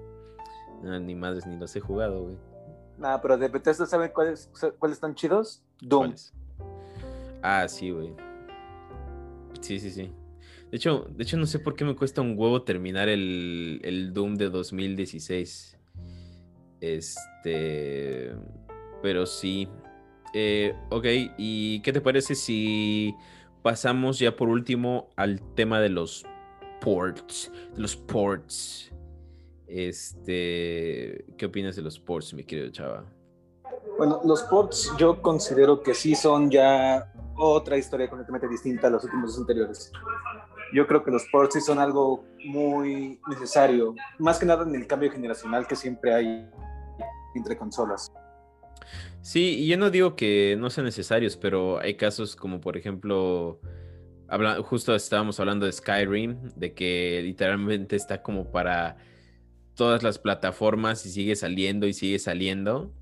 [0.83, 2.37] ni madres, ni los he jugado, güey.
[2.99, 5.63] Nada, pero de Bethesda, ¿saben cuáles, cuáles están chidos?
[5.81, 6.15] Doom.
[7.43, 8.15] Ah, sí, güey.
[9.61, 10.13] Sí, sí, sí.
[10.71, 14.13] De hecho, de hecho, no sé por qué me cuesta un huevo terminar el, el
[14.13, 15.79] Doom de 2016.
[16.83, 18.33] Este.
[19.01, 19.69] Pero sí.
[20.35, 21.07] Eh, ok,
[21.39, 23.15] ¿y qué te parece si
[23.63, 26.25] pasamos ya por último al tema de los
[26.83, 28.91] ports, los ports.
[29.67, 33.05] Este, ¿qué opinas de los ports, mi querido Chava?
[33.97, 39.05] Bueno, los ports yo considero que sí son ya otra historia completamente distinta a los
[39.05, 39.93] últimos anteriores.
[40.75, 44.87] Yo creo que los ports sí son algo muy necesario, más que nada en el
[44.87, 46.51] cambio generacional que siempre hay
[47.35, 48.13] entre consolas.
[49.21, 53.61] Sí, y yo no digo que no sean necesarios, pero hay casos como por ejemplo
[54.65, 58.97] justo estábamos hablando de Skyrim, de que literalmente está como para
[59.75, 62.93] todas las plataformas y sigue saliendo y sigue saliendo.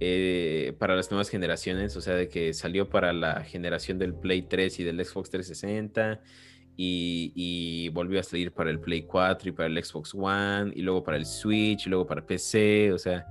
[0.00, 4.42] Eh, para las nuevas generaciones, o sea, de que salió para la generación del Play
[4.42, 6.20] 3 y del Xbox 360
[6.76, 11.04] y, volvió a salir para el Play 4 y para el Xbox One y luego
[11.04, 13.26] para el Switch y luego para PC, o sea,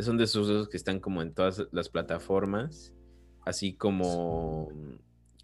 [0.00, 2.92] son de esos usos que están como en todas las plataformas,
[3.44, 4.68] así como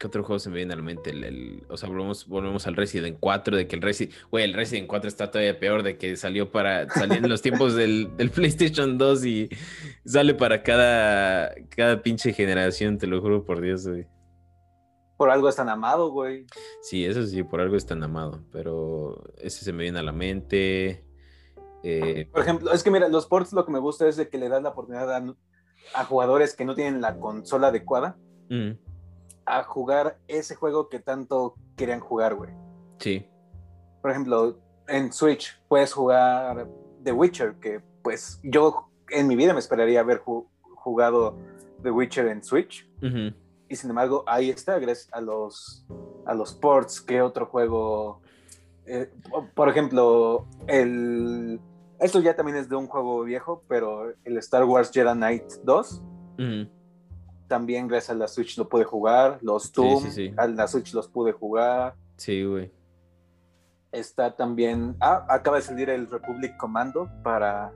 [0.01, 1.11] ¿Qué otro juego se me viene a la mente?
[1.11, 4.87] El, o sea, volvemos, volvemos al Resident 4, de que el Resident, güey, el Resident
[4.87, 9.49] 4 está todavía peor de que salió para, en los tiempos del, PlayStation 2 y
[10.03, 14.07] sale para cada, cada pinche generación, te lo juro por Dios, güey.
[15.21, 16.47] Por algo es tan amado, güey.
[16.81, 20.11] Sí, eso sí, por algo es tan amado, pero ese se me viene a la
[20.11, 21.05] mente.
[21.83, 24.39] Eh, por ejemplo, es que mira, los ports lo que me gusta es de que
[24.39, 25.35] le das la oportunidad
[25.93, 28.17] a, jugadores que no tienen la consola adecuada
[29.45, 32.49] a jugar ese juego que tanto querían jugar, güey.
[32.97, 33.23] Sí.
[34.01, 34.57] Por ejemplo,
[34.87, 36.67] en Switch puedes jugar
[37.03, 41.37] The Witcher, que pues yo en mi vida me esperaría haber jugado
[41.83, 42.89] The Witcher en Switch.
[43.71, 45.85] Y sin embargo, ahí está, gracias a los,
[46.25, 48.21] a los ports que otro juego.
[48.85, 49.09] Eh,
[49.55, 51.57] por ejemplo, el.
[51.97, 56.01] Esto ya también es de un juego viejo, pero el Star Wars Jedi Knight 2
[57.47, 59.39] también gracias a la Switch lo pude jugar.
[59.41, 60.03] Los Doom,
[60.35, 61.95] a la Switch los pude jugar.
[62.17, 62.71] Sí, güey.
[63.93, 64.97] Está también.
[64.99, 67.71] Ah, acaba de salir el Republic Commando para.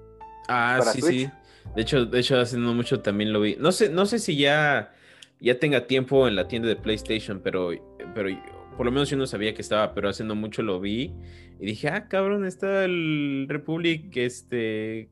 [0.50, 1.30] Ah, sí, sí.
[1.74, 3.56] De hecho, de hecho, hace no mucho también lo vi.
[3.58, 4.93] No sé, no sé si ya,
[5.40, 7.72] ya tenga tiempo en la tienda de PlayStation, pero,
[8.14, 8.30] pero
[8.78, 11.14] por lo menos yo no sabía que estaba, pero hace no mucho lo vi.
[11.60, 15.10] Y dije, ah, cabrón, está el Republic, este.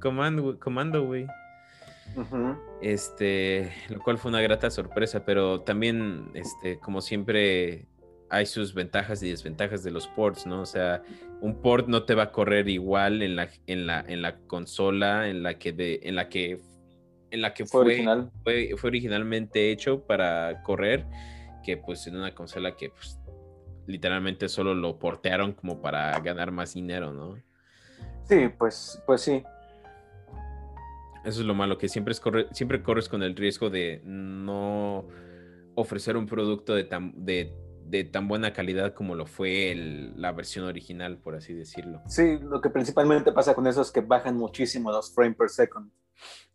[0.00, 1.26] Comando, comando, güey.
[2.80, 7.86] Este, lo cual fue una grata sorpresa, pero también, este, como siempre,
[8.30, 10.62] hay sus ventajas y desventajas de los ports, ¿no?
[10.62, 11.02] O sea,
[11.40, 15.28] un port no te va a correr igual en la, en la, en la consola
[15.28, 16.58] en la que de, en la que
[17.30, 18.04] en la que fue,
[18.42, 21.06] fue, fue, originalmente hecho para correr,
[21.62, 23.18] que pues en una consola que pues,
[23.86, 27.36] literalmente solo lo portearon como para ganar más dinero, ¿no?
[28.24, 29.42] Sí, pues, pues sí.
[31.24, 32.22] Eso es lo malo, que siempre, es
[32.52, 35.06] siempre corres con el riesgo de no
[35.74, 37.54] ofrecer un producto de tan, de,
[38.12, 39.74] tan buena calidad como lo fue
[40.16, 42.02] la versión original, por así decirlo.
[42.06, 45.90] Sí, lo que principalmente pasa con eso es que bajan muchísimo los frames per second.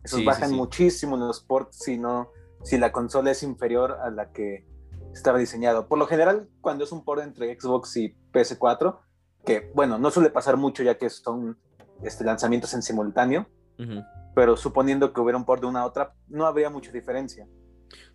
[0.04, 2.32] Esos bajan muchísimo en los ports, si no,
[2.64, 4.66] si la consola es inferior a la que
[5.14, 5.88] estaba diseñado.
[5.88, 9.00] Por lo general, cuando es un port entre Xbox y PS4,
[9.46, 11.58] que bueno, no suele pasar mucho ya que son
[12.04, 13.48] este, lanzamientos en simultáneo,
[14.36, 17.48] pero suponiendo que hubiera un port de una a otra, no habría mucha diferencia.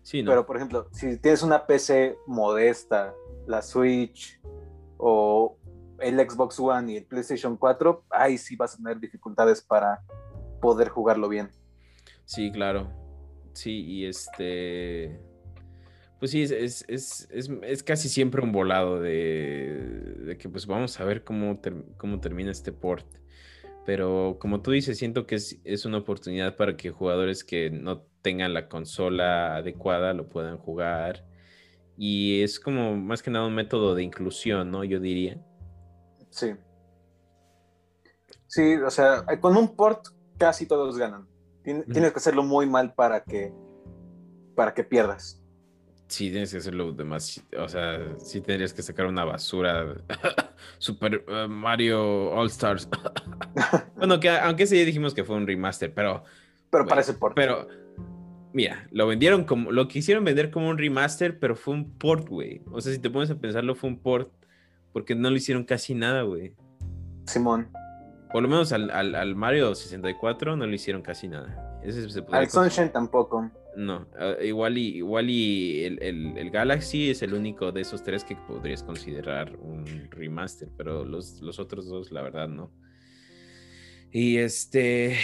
[0.01, 3.13] Sí, Pero por ejemplo, si tienes una PC modesta,
[3.47, 4.39] la Switch
[4.97, 5.57] o
[5.99, 10.01] el Xbox One y el PlayStation 4, ahí sí vas a tener dificultades para
[10.61, 11.49] poder jugarlo bien.
[12.25, 12.89] Sí, claro.
[13.53, 15.19] Sí, y este
[16.19, 21.61] pues sí, es, es, casi siempre un volado de, que pues vamos a ver cómo,
[21.95, 23.05] cómo termina este port.
[23.89, 28.53] Pero como tú dices, siento que es, una oportunidad para que jugadores que no tengan
[28.53, 31.25] la consola adecuada lo puedan jugar.
[31.97, 34.83] Y es como más que nada un método de inclusión, ¿no?
[34.83, 35.43] Yo diría.
[36.29, 36.53] Sí.
[38.45, 41.27] Sí, o sea, con un port casi todos ganan.
[41.63, 43.51] Tienes que hacerlo muy mal para que,
[44.55, 45.38] para que pierdas.
[46.09, 47.41] Sí, tienes que hacerlo demás.
[47.55, 49.93] O sea, sí tendrías que sacar una basura.
[50.79, 52.89] Super eh, Mario All Stars.
[53.95, 56.23] bueno, que aunque ese ya dijimos que fue un remaster, pero.
[56.71, 57.35] Pero parece port.
[57.35, 57.67] Pero.
[58.53, 59.71] Mira, lo vendieron como.
[59.71, 62.63] Lo quisieron vender como un remaster, pero fue un port, güey.
[62.71, 64.31] O sea, si te pones a pensarlo, fue un port.
[64.91, 66.55] Porque no le hicieron casi nada, güey.
[67.27, 67.69] Simón.
[68.31, 71.79] Por lo menos al, al, Mario 64 no le hicieron casi nada.
[71.83, 73.51] Ese se al Sunshine tampoco.
[73.79, 78.35] No, ah, igual y, igual y el, Galaxy es el único de esos tres que
[78.35, 82.73] podrías considerar un remaster, pero los, otros dos, la verdad, no.
[84.11, 85.15] Y este.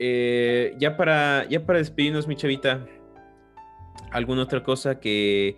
[0.00, 2.84] Eh, ya, para, ya para despedirnos, mi chavita,
[4.10, 5.54] ¿alguna otra cosa que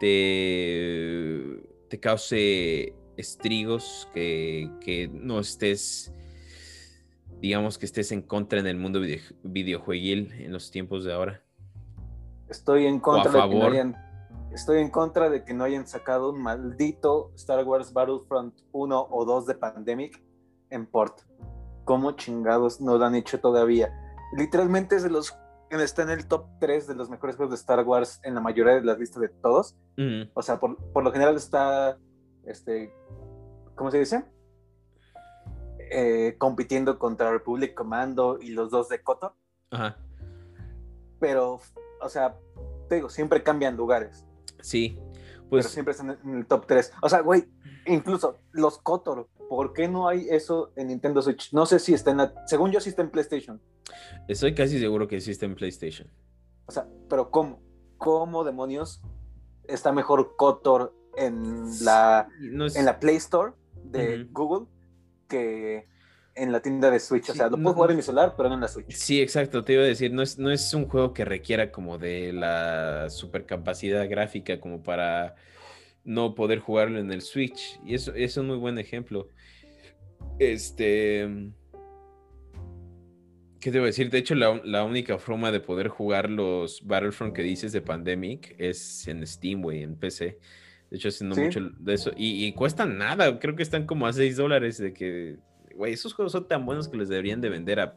[0.00, 6.12] te, te cause estrigos, que, que no estés
[7.40, 9.00] digamos que estés en contra en el mundo
[9.42, 11.42] videojueguil en los tiempos de ahora?
[12.48, 13.96] Estoy en contra de que no hayan,
[14.52, 19.24] estoy en contra de que no hayan sacado un maldito Star Wars Battlefront 1 o
[19.24, 20.22] 2 de Pandemic
[20.70, 21.20] en port.
[21.84, 23.90] ¿Cómo chingados no lo han hecho todavía?
[24.36, 25.36] Literalmente es de los
[25.70, 28.74] está en el top 3 de los mejores juegos de Star Wars en la mayoría
[28.74, 29.76] de las listas de todos.
[30.34, 31.98] O sea, por, por, lo general está
[32.44, 32.92] este
[33.76, 34.24] ¿cómo se dice?
[35.92, 39.34] Eh, compitiendo contra Republic Commando y los dos de Kotor.
[39.70, 39.96] Ajá.
[41.18, 41.60] Pero,
[42.00, 42.36] o sea,
[42.88, 44.24] te digo, siempre cambian lugares.
[44.60, 44.96] Sí.
[45.48, 45.64] Pues...
[45.64, 46.92] Pero siempre están en el top 3.
[47.02, 47.44] O sea, güey,
[47.86, 51.52] incluso los Kotor, ¿por qué no hay eso en Nintendo Switch?
[51.52, 52.34] No sé si está en la...
[52.46, 53.60] Según yo, sí está en PlayStation.
[54.28, 56.08] Estoy casi seguro que sí está en PlayStation.
[56.66, 57.60] O sea, pero ¿cómo?
[57.98, 59.02] ¿Cómo demonios
[59.66, 64.68] está mejor Kotor en la, en la Play Store de Google
[65.30, 65.86] que
[66.34, 67.30] en la tienda de Switch.
[67.30, 68.92] o sea, lo puedo jugar en mi celular, pero no en la Switch.
[68.92, 69.64] Sí, exacto.
[69.64, 73.08] Te iba a decir, no es, no es un juego que requiera como de la
[73.10, 75.34] supercapacidad gráfica como para
[76.04, 77.80] no poder jugarlo en el Switch.
[77.84, 79.28] Y eso, es un muy buen ejemplo.
[80.38, 81.28] Este.
[83.60, 84.08] ¿Qué te iba a decir?
[84.08, 89.06] De hecho, la, única forma de poder jugar los Battlefront que dices de Pandemic es
[89.06, 90.38] en Steam, güey, en PC.
[90.90, 92.10] De hecho, haciendo mucho de eso.
[92.16, 95.38] Y, cuestan nada, creo que están como a 6 dólares de que,
[95.76, 97.94] güey, esos juegos son tan buenos que les deberían de vender a,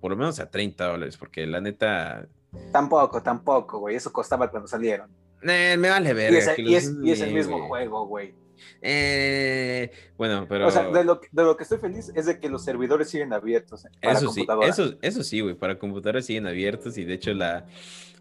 [0.00, 2.28] por lo menos a 30 dólares, porque la neta...
[2.72, 5.10] Tampoco, tampoco, güey, eso costaba cuando salieron.
[5.42, 6.32] Eh, me vale ver.
[6.58, 8.34] Y, es, el mismo juego, güey.
[8.80, 10.68] Eh, bueno, pero.
[10.68, 13.32] O sea, de lo, de lo, que estoy feliz es de que los servidores siguen
[13.32, 13.86] abiertos.
[14.00, 15.54] Para eso sí, eso, eso sí, güey.
[15.54, 16.96] Para computadoras siguen abiertos.
[16.96, 17.66] Y de hecho, la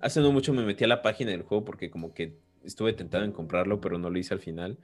[0.02, 2.36] hace no mucho me metí a la página del juego porque, como que
[2.66, 4.78] estuve tentado en comprarlo, pero no lo hice al final.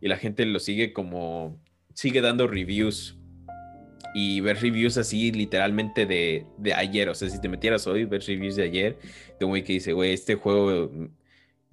[0.00, 1.60] Y la gente lo sigue como,
[1.92, 3.18] sigue dando reviews.
[4.14, 7.08] Y ver reviews así literalmente de, de ayer.
[7.08, 8.98] O sea, si te metieras hoy, ver reviews de ayer,
[9.38, 10.90] de un güey que dice, güey, este juego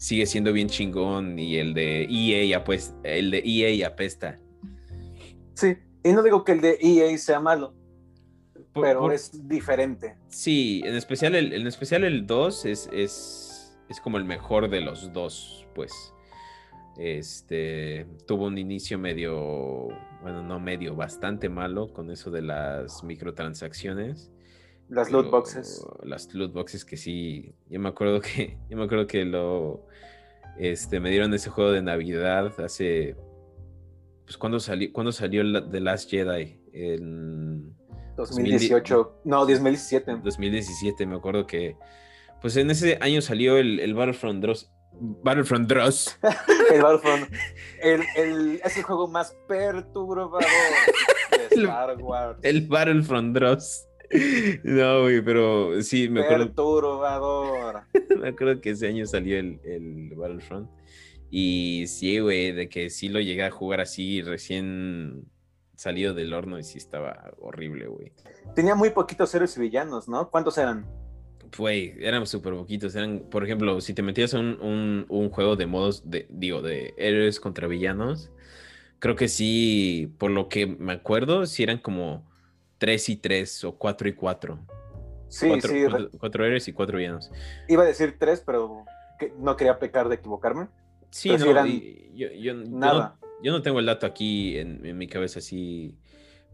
[0.01, 4.39] sigue siendo bien chingón y el de EA, pues, el de EA apesta.
[5.53, 7.75] Sí, y no digo que el de EA sea malo,
[8.73, 10.15] pero es diferente.
[10.27, 13.50] Sí, en especial el, en especial el 2 es, es
[13.91, 16.13] es como el mejor de los dos, pues.
[16.97, 19.87] Este tuvo un inicio medio,
[20.21, 24.31] bueno, no medio, bastante malo con eso de las microtransacciones.
[24.89, 25.85] Las loot boxes.
[26.03, 29.87] Las loot boxes que sí, yo me acuerdo que, yo me acuerdo que lo,
[30.57, 33.15] este, me dieron ese juego de Navidad hace,
[34.25, 37.73] pues cuando salió, cuando salió The Last Jedi en
[38.17, 40.17] 2018, no, 2017.
[40.23, 41.77] 2017, me acuerdo que
[42.41, 44.71] pues en ese año salió el, el Battlefront Dross.
[44.93, 46.19] Battlefront Dross.
[46.73, 47.31] el Battlefront.
[47.81, 50.43] El, el, es el juego más perturbador
[51.31, 52.39] de Star Wars.
[52.43, 53.87] El, Battlefront Dross.
[54.63, 56.45] No, güey, pero sí, me acuerdo.
[56.47, 57.83] Perturbador.
[58.19, 60.69] me acuerdo que ese año salió el, el Battlefront.
[61.29, 65.31] Y sí, güey, de que sí lo llegué a jugar así recién
[65.75, 68.11] salido del horno y sí estaba horrible, güey.
[68.53, 70.29] Tenía muy poquitos héroes y villanos, ¿no?
[70.29, 70.85] ¿Cuántos eran?
[71.57, 72.95] Güey, eran súper poquitos.
[72.95, 76.93] Eran, por ejemplo, si te metías a un, un, juego de modos, de, digo, de
[76.97, 78.31] héroes contra villanos,
[78.99, 82.23] creo que sí, por lo que me acuerdo, sí eran como
[82.77, 84.59] 3 y 3 o 4 y 4.
[85.27, 85.85] Sí, sí.
[86.19, 87.31] 4 héroes y 4 villanos.
[87.67, 88.85] Iba a decir 3, pero
[89.37, 90.67] no quería pecar de equivocarme.
[91.09, 91.65] Sí, no,
[92.15, 93.17] yo, yo, nada.
[93.43, 95.97] Yo, no, tengo el dato aquí en, mi cabeza así,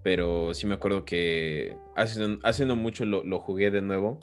[0.02, 4.20] pero sí me acuerdo que hace, hace no mucho lo, lo jugué de nuevo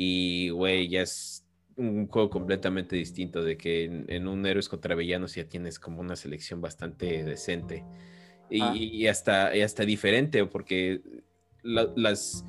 [0.00, 1.44] y, güey, ya es
[1.74, 6.14] un juego completamente distinto de que en, un héroes contra villanos ya tienes como una
[6.14, 7.84] selección bastante decente
[8.48, 8.72] y, ah.
[8.76, 11.02] y hasta, y hasta diferente porque
[11.64, 12.44] las,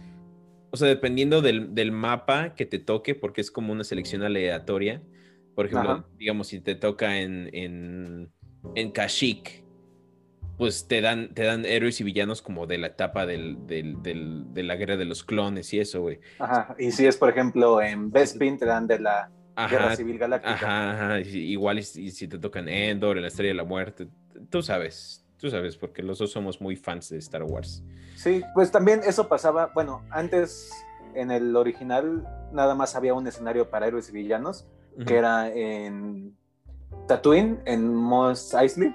[0.69, 5.01] o sea, dependiendo del, del, mapa que te toque, porque es como una selección aleatoria,
[5.55, 8.31] por ejemplo, digamos, si te toca en, en,
[8.75, 9.63] en Kashyyyk,
[10.59, 14.53] pues te dan, te dan héroes y villanos como de la etapa del, del, del,
[14.53, 16.19] de la guerra de los clones y eso, güey.
[16.37, 20.53] Ajá, y si es, por ejemplo, en Bespin, te dan de la Guerra Civil Galáctica.
[20.55, 21.19] Ajá, ajá.
[21.21, 24.09] igual y, si te tocan Endor, en la Estrella de la Muerte,
[24.49, 27.81] tú sabes, tú sabes, porque los dos somos muy fans de Star Wars.
[28.15, 30.73] Sí, pues también eso pasaba, bueno, antes
[31.15, 34.67] en el original nada más había un escenario para héroes y villanos,
[35.07, 36.35] que era en
[37.07, 38.93] Tatooine, en Mos Eisley,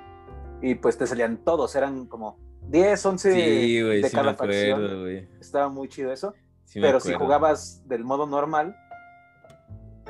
[0.64, 2.38] y pues te salían todos, eran como
[2.68, 5.18] 10, 11 de cada facción.
[5.38, 6.32] Estaba muy chido eso.
[6.72, 8.74] pero si jugabas del modo normal,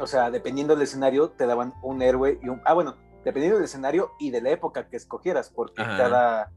[0.01, 2.61] o sea, dependiendo del escenario, te daban un héroe y un...
[2.65, 2.95] Ah, bueno,
[3.25, 6.53] dependiendo del escenario y de la época que escogieras, porque cada,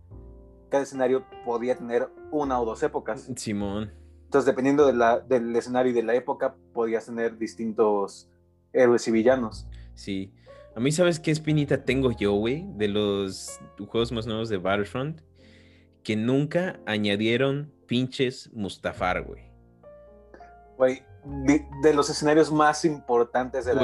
[0.69, 3.27] cada escenario podía tener una o dos épocas.
[3.35, 3.91] Simón.
[4.25, 8.29] Entonces, dependiendo de la, del escenario y de la época, podías tener distintos
[8.73, 9.67] héroes y villanos.
[9.95, 10.31] Sí.
[10.77, 12.63] A mí, ¿sabes qué espinita tengo yo, güey?
[12.75, 15.21] De los juegos más nuevos de Battlefront.
[16.03, 19.41] Que nunca añadieron pinches Mustafar, güey.
[20.77, 21.01] Güey,
[21.81, 23.81] de, los escenarios más importantes de la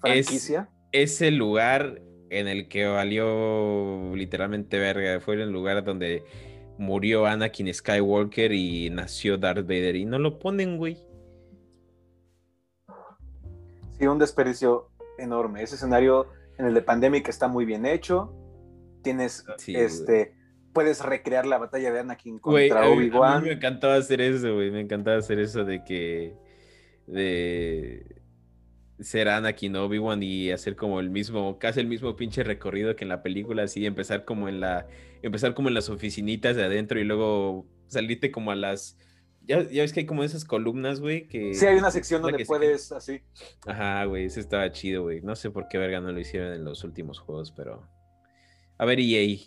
[0.00, 0.70] franquicia.
[0.92, 5.18] Es, es el lugar en el que valió literalmente verga.
[5.18, 6.22] Fue el lugar donde
[6.78, 9.96] murió Anakin Skywalker y nació Darth Vader.
[9.96, 10.96] Y no lo ponen, güey.
[13.98, 15.62] Sí, un desperdicio enorme.
[15.62, 18.32] Ese escenario en el de Pandemic está muy bien hecho.
[19.02, 20.34] Tienes, este,
[20.72, 23.32] puedes recrear la batalla de Anakin contra Obi-Wan.
[23.32, 24.70] A mí me encantaba hacer eso, güey.
[24.70, 26.34] Me encantaba hacer eso de que,
[27.06, 28.22] de
[29.00, 33.10] ser Anakin Obi-Wan y hacer como el mismo, casi el mismo pinche recorrido que en
[33.10, 34.86] la película, así empezar como en la,
[35.22, 38.98] empezar como en las oficinitas de adentro y luego salirte como a las
[39.46, 41.54] ya, ves que hay como esas columnas, güey, que...
[41.54, 43.22] Sí, hay una sección donde puedes así.
[43.66, 45.20] Ajá, güey, eso estaba chido, güey.
[45.20, 47.86] No sé por qué verga no lo hicieron en los últimos juegos, pero...
[48.78, 49.38] A ver, EA,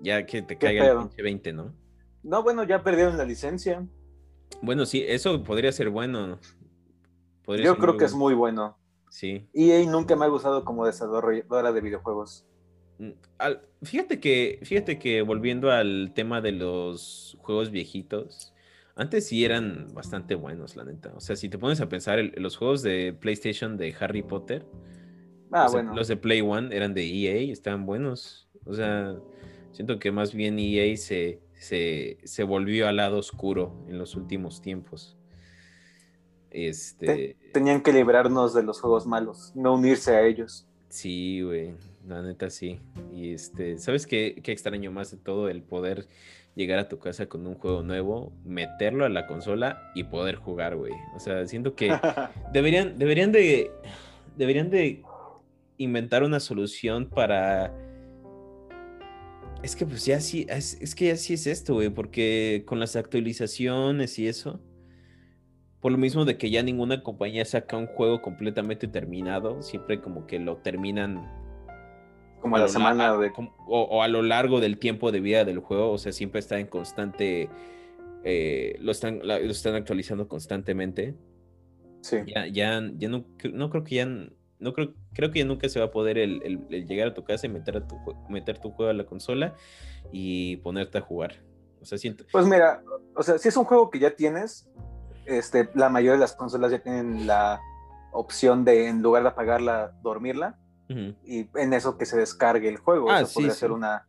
[0.00, 1.74] ya que te caiga el pinche 20, ¿no?
[2.22, 3.86] No, bueno, ya perdieron la licencia.
[4.62, 6.38] Bueno, sí, eso podría ser bueno.
[7.46, 8.76] Yo creo que es muy bueno.
[9.08, 9.48] Sí.
[9.54, 12.46] EA nunca me ha gustado como desarrolladora de videojuegos.
[12.98, 13.12] Mm,
[13.82, 18.52] fíjate que, fíjate que volviendo al tema de los juegos viejitos,
[19.00, 21.10] antes sí eran bastante buenos, la neta.
[21.16, 24.66] O sea, si te pones a pensar, los juegos de PlayStation de Harry Potter,
[25.52, 25.90] ah, los, bueno.
[25.92, 28.46] de, los de Play One eran de EA, estaban buenos.
[28.66, 29.16] O sea,
[29.72, 35.16] siento que más bien EA se, se, volvió al lado oscuro en los últimos tiempos.
[36.50, 37.38] Este...
[37.54, 40.68] Tenían que librarnos de los juegos malos, no unirse a ellos.
[40.90, 41.74] Sí, güey,
[42.06, 42.80] la neta sí.
[43.14, 45.48] Y este, ¿sabes qué, qué extraño más de todo?
[45.48, 46.06] El poder
[46.54, 50.76] llegar a tu casa con un juego nuevo, meterlo a la consola y poder jugar,
[50.76, 50.92] güey.
[51.14, 51.92] O sea, siento que
[52.52, 53.70] deberían, deberían de,
[54.36, 55.02] deberían de
[55.78, 57.74] inventar una solución para...
[59.62, 62.96] Es que pues ya sí, es, que ya sí es esto, güey, porque con las
[62.96, 64.58] actualizaciones y eso,
[65.80, 70.26] por lo mismo de que ya ninguna compañía saca un juego completamente terminado, siempre como
[70.26, 71.28] que lo terminan
[72.40, 73.32] como a la semana de...
[73.66, 76.66] O, a lo largo del tiempo de vida del juego, o sea, siempre está en
[76.66, 77.48] constante...
[78.24, 81.14] Eh, lo, están, lo están actualizando constantemente.
[82.02, 82.18] Sí.
[82.26, 84.06] Ya, ya, ya no, no creo que ya...
[84.06, 87.46] No creo, creo que ya nunca se va a poder el, llegar a tu casa
[87.46, 87.96] y meter, a tu,
[88.28, 89.54] meter tu juego a la consola
[90.12, 91.36] y ponerte a jugar.
[91.80, 92.24] O sea, siento...
[92.30, 92.82] Pues mira,
[93.16, 94.68] o sea, si es un juego que ya tienes,
[95.24, 97.58] este, la mayoría de las consolas ya tienen la
[98.12, 100.59] opción de, en lugar de apagarla, dormirla
[101.24, 103.10] y en eso que se descargue el juego.
[103.10, 104.08] Ah, eso podría ser una,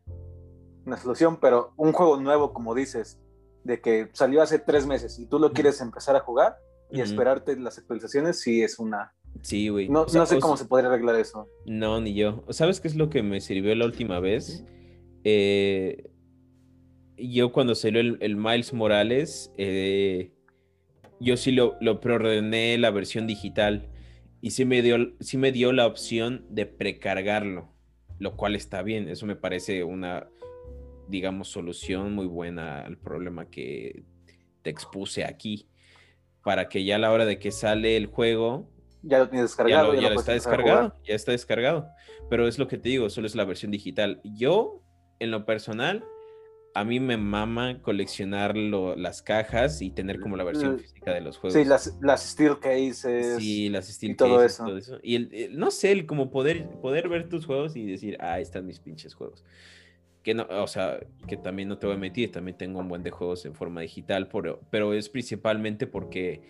[0.84, 3.20] una solución, pero un juego nuevo, como dices,
[3.64, 6.56] de que salió hace tres meses y tú lo quieres empezar a jugar
[6.90, 9.14] y esperarte las actualizaciones, sí es una...
[9.40, 9.88] Sí, güey.
[9.88, 11.48] No, no sé cómo se podría arreglar eso.
[11.64, 12.44] No, ni yo.
[12.50, 14.64] ¿Sabes qué es lo que me sirvió la última vez?
[15.24, 16.10] Eh,
[17.16, 20.32] yo cuando salió el, Miles Morales, eh,
[21.18, 23.88] yo sí lo, lo preordené la versión digital
[24.42, 27.68] y sí me, dio, sí me dio la opción de precargarlo,
[28.18, 29.08] lo cual está bien.
[29.08, 30.28] Eso me parece una,
[31.08, 34.02] digamos, solución muy buena al problema que
[34.62, 35.68] te expuse aquí.
[36.42, 38.68] Para que ya a la hora de que sale el juego.
[39.02, 39.94] Ya lo tienes descargado.
[39.94, 40.96] Ya, está descargado.
[41.04, 41.88] Ya está descargado.
[42.28, 44.20] Pero es lo que te digo, solo es la versión digital.
[44.24, 44.82] Yo,
[45.20, 46.04] en lo personal,
[46.74, 51.36] a mí me mama coleccionar las cajas y tener como la versión física de los
[51.36, 51.60] juegos.
[51.60, 53.36] Sí, las, las steel cases.
[53.38, 54.64] Sí, las steel y todo eso.
[54.64, 54.98] todo eso.
[55.02, 58.66] Y el, no sé, el como poder, poder ver tus juegos y decir, ah, están
[58.66, 59.44] mis pinches juegos.
[60.22, 63.02] Que no, o sea, que también no te voy a mentir, también tengo un buen
[63.02, 66.42] de juegos en forma digital, pero, pero es principalmente porque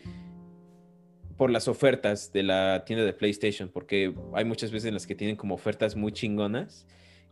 [1.36, 5.14] por las ofertas de la tienda de PlayStation, porque hay muchas veces en las que
[5.14, 6.86] tienen como ofertas muy chingonas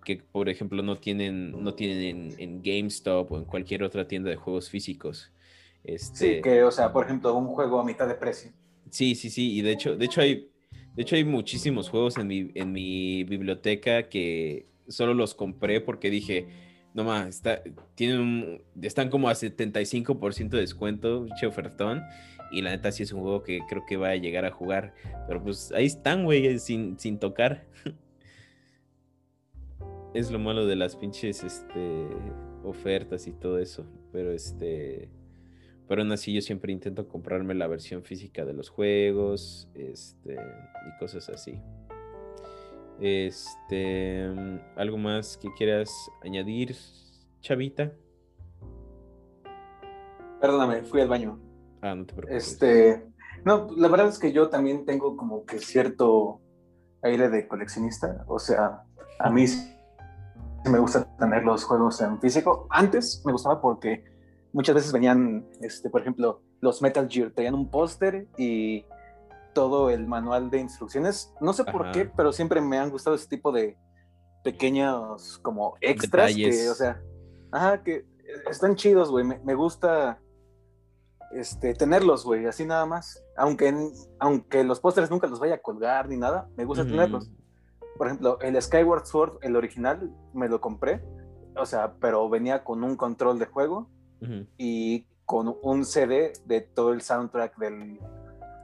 [0.05, 4.36] que por ejemplo no tienen, no tienen en, GameStop o en cualquier otra tienda de
[4.36, 5.32] juegos físicos.
[5.84, 6.36] Este...
[6.36, 8.53] Sí, que, o sea, por ejemplo, un juego a mitad de precio.
[8.90, 10.51] Sí, sí, sí, y de hecho, de hecho hay,
[10.94, 16.11] de hecho hay muchísimos juegos en mi, en mi biblioteca que solo los compré porque
[16.11, 16.48] dije,
[16.94, 17.62] no más, está,
[17.94, 22.03] tienen están como a 75% de descuento, che ofertón,
[22.51, 24.94] y la neta sí es un juego que creo que va a llegar a jugar,
[25.28, 27.66] pero pues ahí están, güey, sin, sin tocar.
[30.14, 32.06] es lo malo de las pinches este,
[32.64, 33.86] ofertas y todo eso.
[34.12, 35.11] Pero este.
[35.88, 39.68] Pero aún así yo siempre intento comprarme la versión física de los juegos.
[39.74, 40.34] Este.
[40.34, 41.61] Y cosas así.
[43.00, 44.28] Este.
[44.76, 45.92] ¿Algo más que quieras
[46.22, 46.74] añadir,
[47.40, 47.92] Chavita?
[50.40, 51.38] Perdóname, fui al baño.
[51.82, 52.52] Ah, no te preocupes.
[52.52, 53.06] Este.
[53.44, 56.40] No, la verdad es que yo también tengo como que cierto
[57.02, 58.24] aire de coleccionista.
[58.26, 58.82] O sea,
[59.18, 59.46] a mí
[60.64, 62.66] me gusta tener los juegos en físico.
[62.70, 64.04] Antes me gustaba porque
[64.52, 68.84] muchas veces venían, este, por ejemplo, los Metal Gear, tenían un póster y
[69.54, 71.32] todo el manual de instrucciones.
[71.40, 73.76] No sé por qué, pero siempre me han gustado ese tipo de
[74.44, 77.00] pequeños como extras que, o sea,
[77.52, 78.04] ajá, que
[78.48, 79.24] están chidos, güey.
[79.24, 80.20] Me, gusta
[81.32, 83.24] este, tenerlos, güey, así nada más.
[83.36, 83.74] Aunque,
[84.18, 87.30] aunque los pósteres nunca los vaya a colgar ni nada, me gusta tenerlos
[87.97, 91.03] por ejemplo, el Skyward Sword, el original, me lo compré,
[91.57, 93.91] o sea, pero venía con un control de juego
[94.59, 97.99] y con un CD de todo el soundtrack del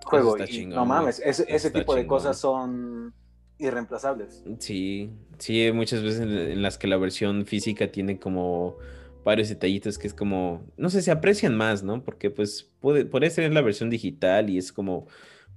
[0.05, 0.37] juego.
[0.39, 3.15] Y, no mames, ese, tipo de cosas son
[3.59, 4.45] irreemplazables.
[4.59, 8.77] Sí, sí, muchas veces en las que la versión física tiene como
[9.25, 12.05] varios detallitos que es como, no sé, se aprecian más, ¿no?
[12.05, 15.09] Porque pues puede, puede ser la versión digital y es como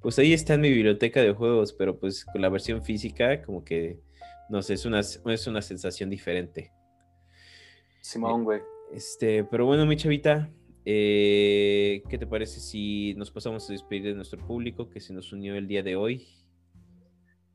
[0.01, 3.63] pues ahí está en mi biblioteca de juegos, pero pues con la versión física, como
[3.63, 3.99] que,
[4.49, 6.71] no sé, es una, es una sensación diferente.
[8.01, 8.61] Simón, güey.
[8.93, 10.49] Este, pero bueno, mi chavita,
[10.85, 15.31] eh, ¿qué te parece si nos pasamos a despedir de nuestro público que se nos
[15.33, 16.27] unió el día de hoy?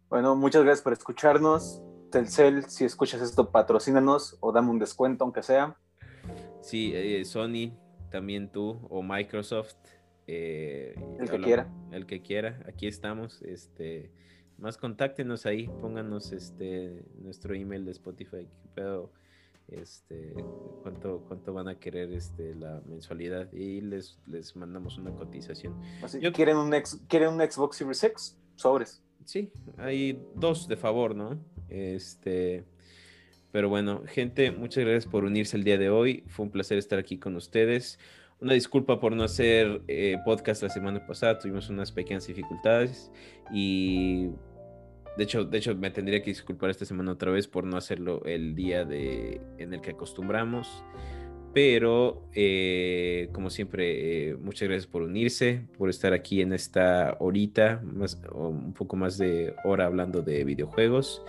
[0.09, 1.83] Bueno, muchas gracias por escucharnos.
[2.13, 5.77] Telcel, si escuchas esto, patrocínanos o dame un descuento, aunque sea.
[6.61, 7.73] Sí, eh, Sony,
[8.11, 9.75] también tú, o Microsoft.
[10.27, 11.69] Eh, el que quiera.
[11.93, 13.43] El que quiera, aquí estamos.
[13.43, 14.11] Este,
[14.59, 19.13] más contáctenos ahí, pónganos este nuestro email de Spotify, pero
[19.69, 20.35] este
[20.83, 25.75] cuánto cuánto van a querer este la mensualidad y les, les mandamos una cotización.
[26.33, 26.73] ¿quieren un
[27.09, 28.39] quieren un Xbox Series X?
[28.57, 29.03] Sobres.
[29.25, 31.39] Sí, hay dos de favor, ¿no?
[31.69, 32.65] Este
[33.55, 36.25] pero bueno, gente, muchas gracias por unirse el día de hoy.
[36.27, 38.01] Fue un placer estar aquí con ustedes.
[38.41, 43.11] Una disculpa por no hacer eh, podcast la semana pasada, tuvimos unas pequeñas dificultades
[43.53, 44.29] y
[45.17, 48.23] de hecho, de hecho me tendría que disculpar esta semana otra vez por no hacerlo
[48.25, 50.85] el día de, en el que acostumbramos.
[51.53, 57.81] Pero, eh, como siempre, eh, muchas gracias por unirse, por estar aquí en esta horita,
[57.85, 61.23] más, un poco más de hora hablando de videojuegos.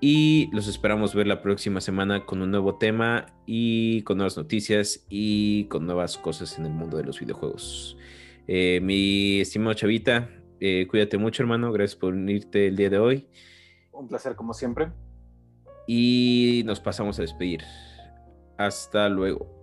[0.00, 5.04] Y los esperamos ver la próxima semana con un nuevo tema y con nuevas noticias
[5.10, 7.98] y con nuevas cosas en el mundo de los videojuegos.
[8.48, 13.28] Eh, mi estimado Chavita, eh, cuídate mucho hermano, gracias por unirte el día de hoy.
[13.92, 14.90] Un placer como siempre.
[15.86, 17.60] Y nos pasamos a despedir.
[18.56, 19.59] Hasta luego.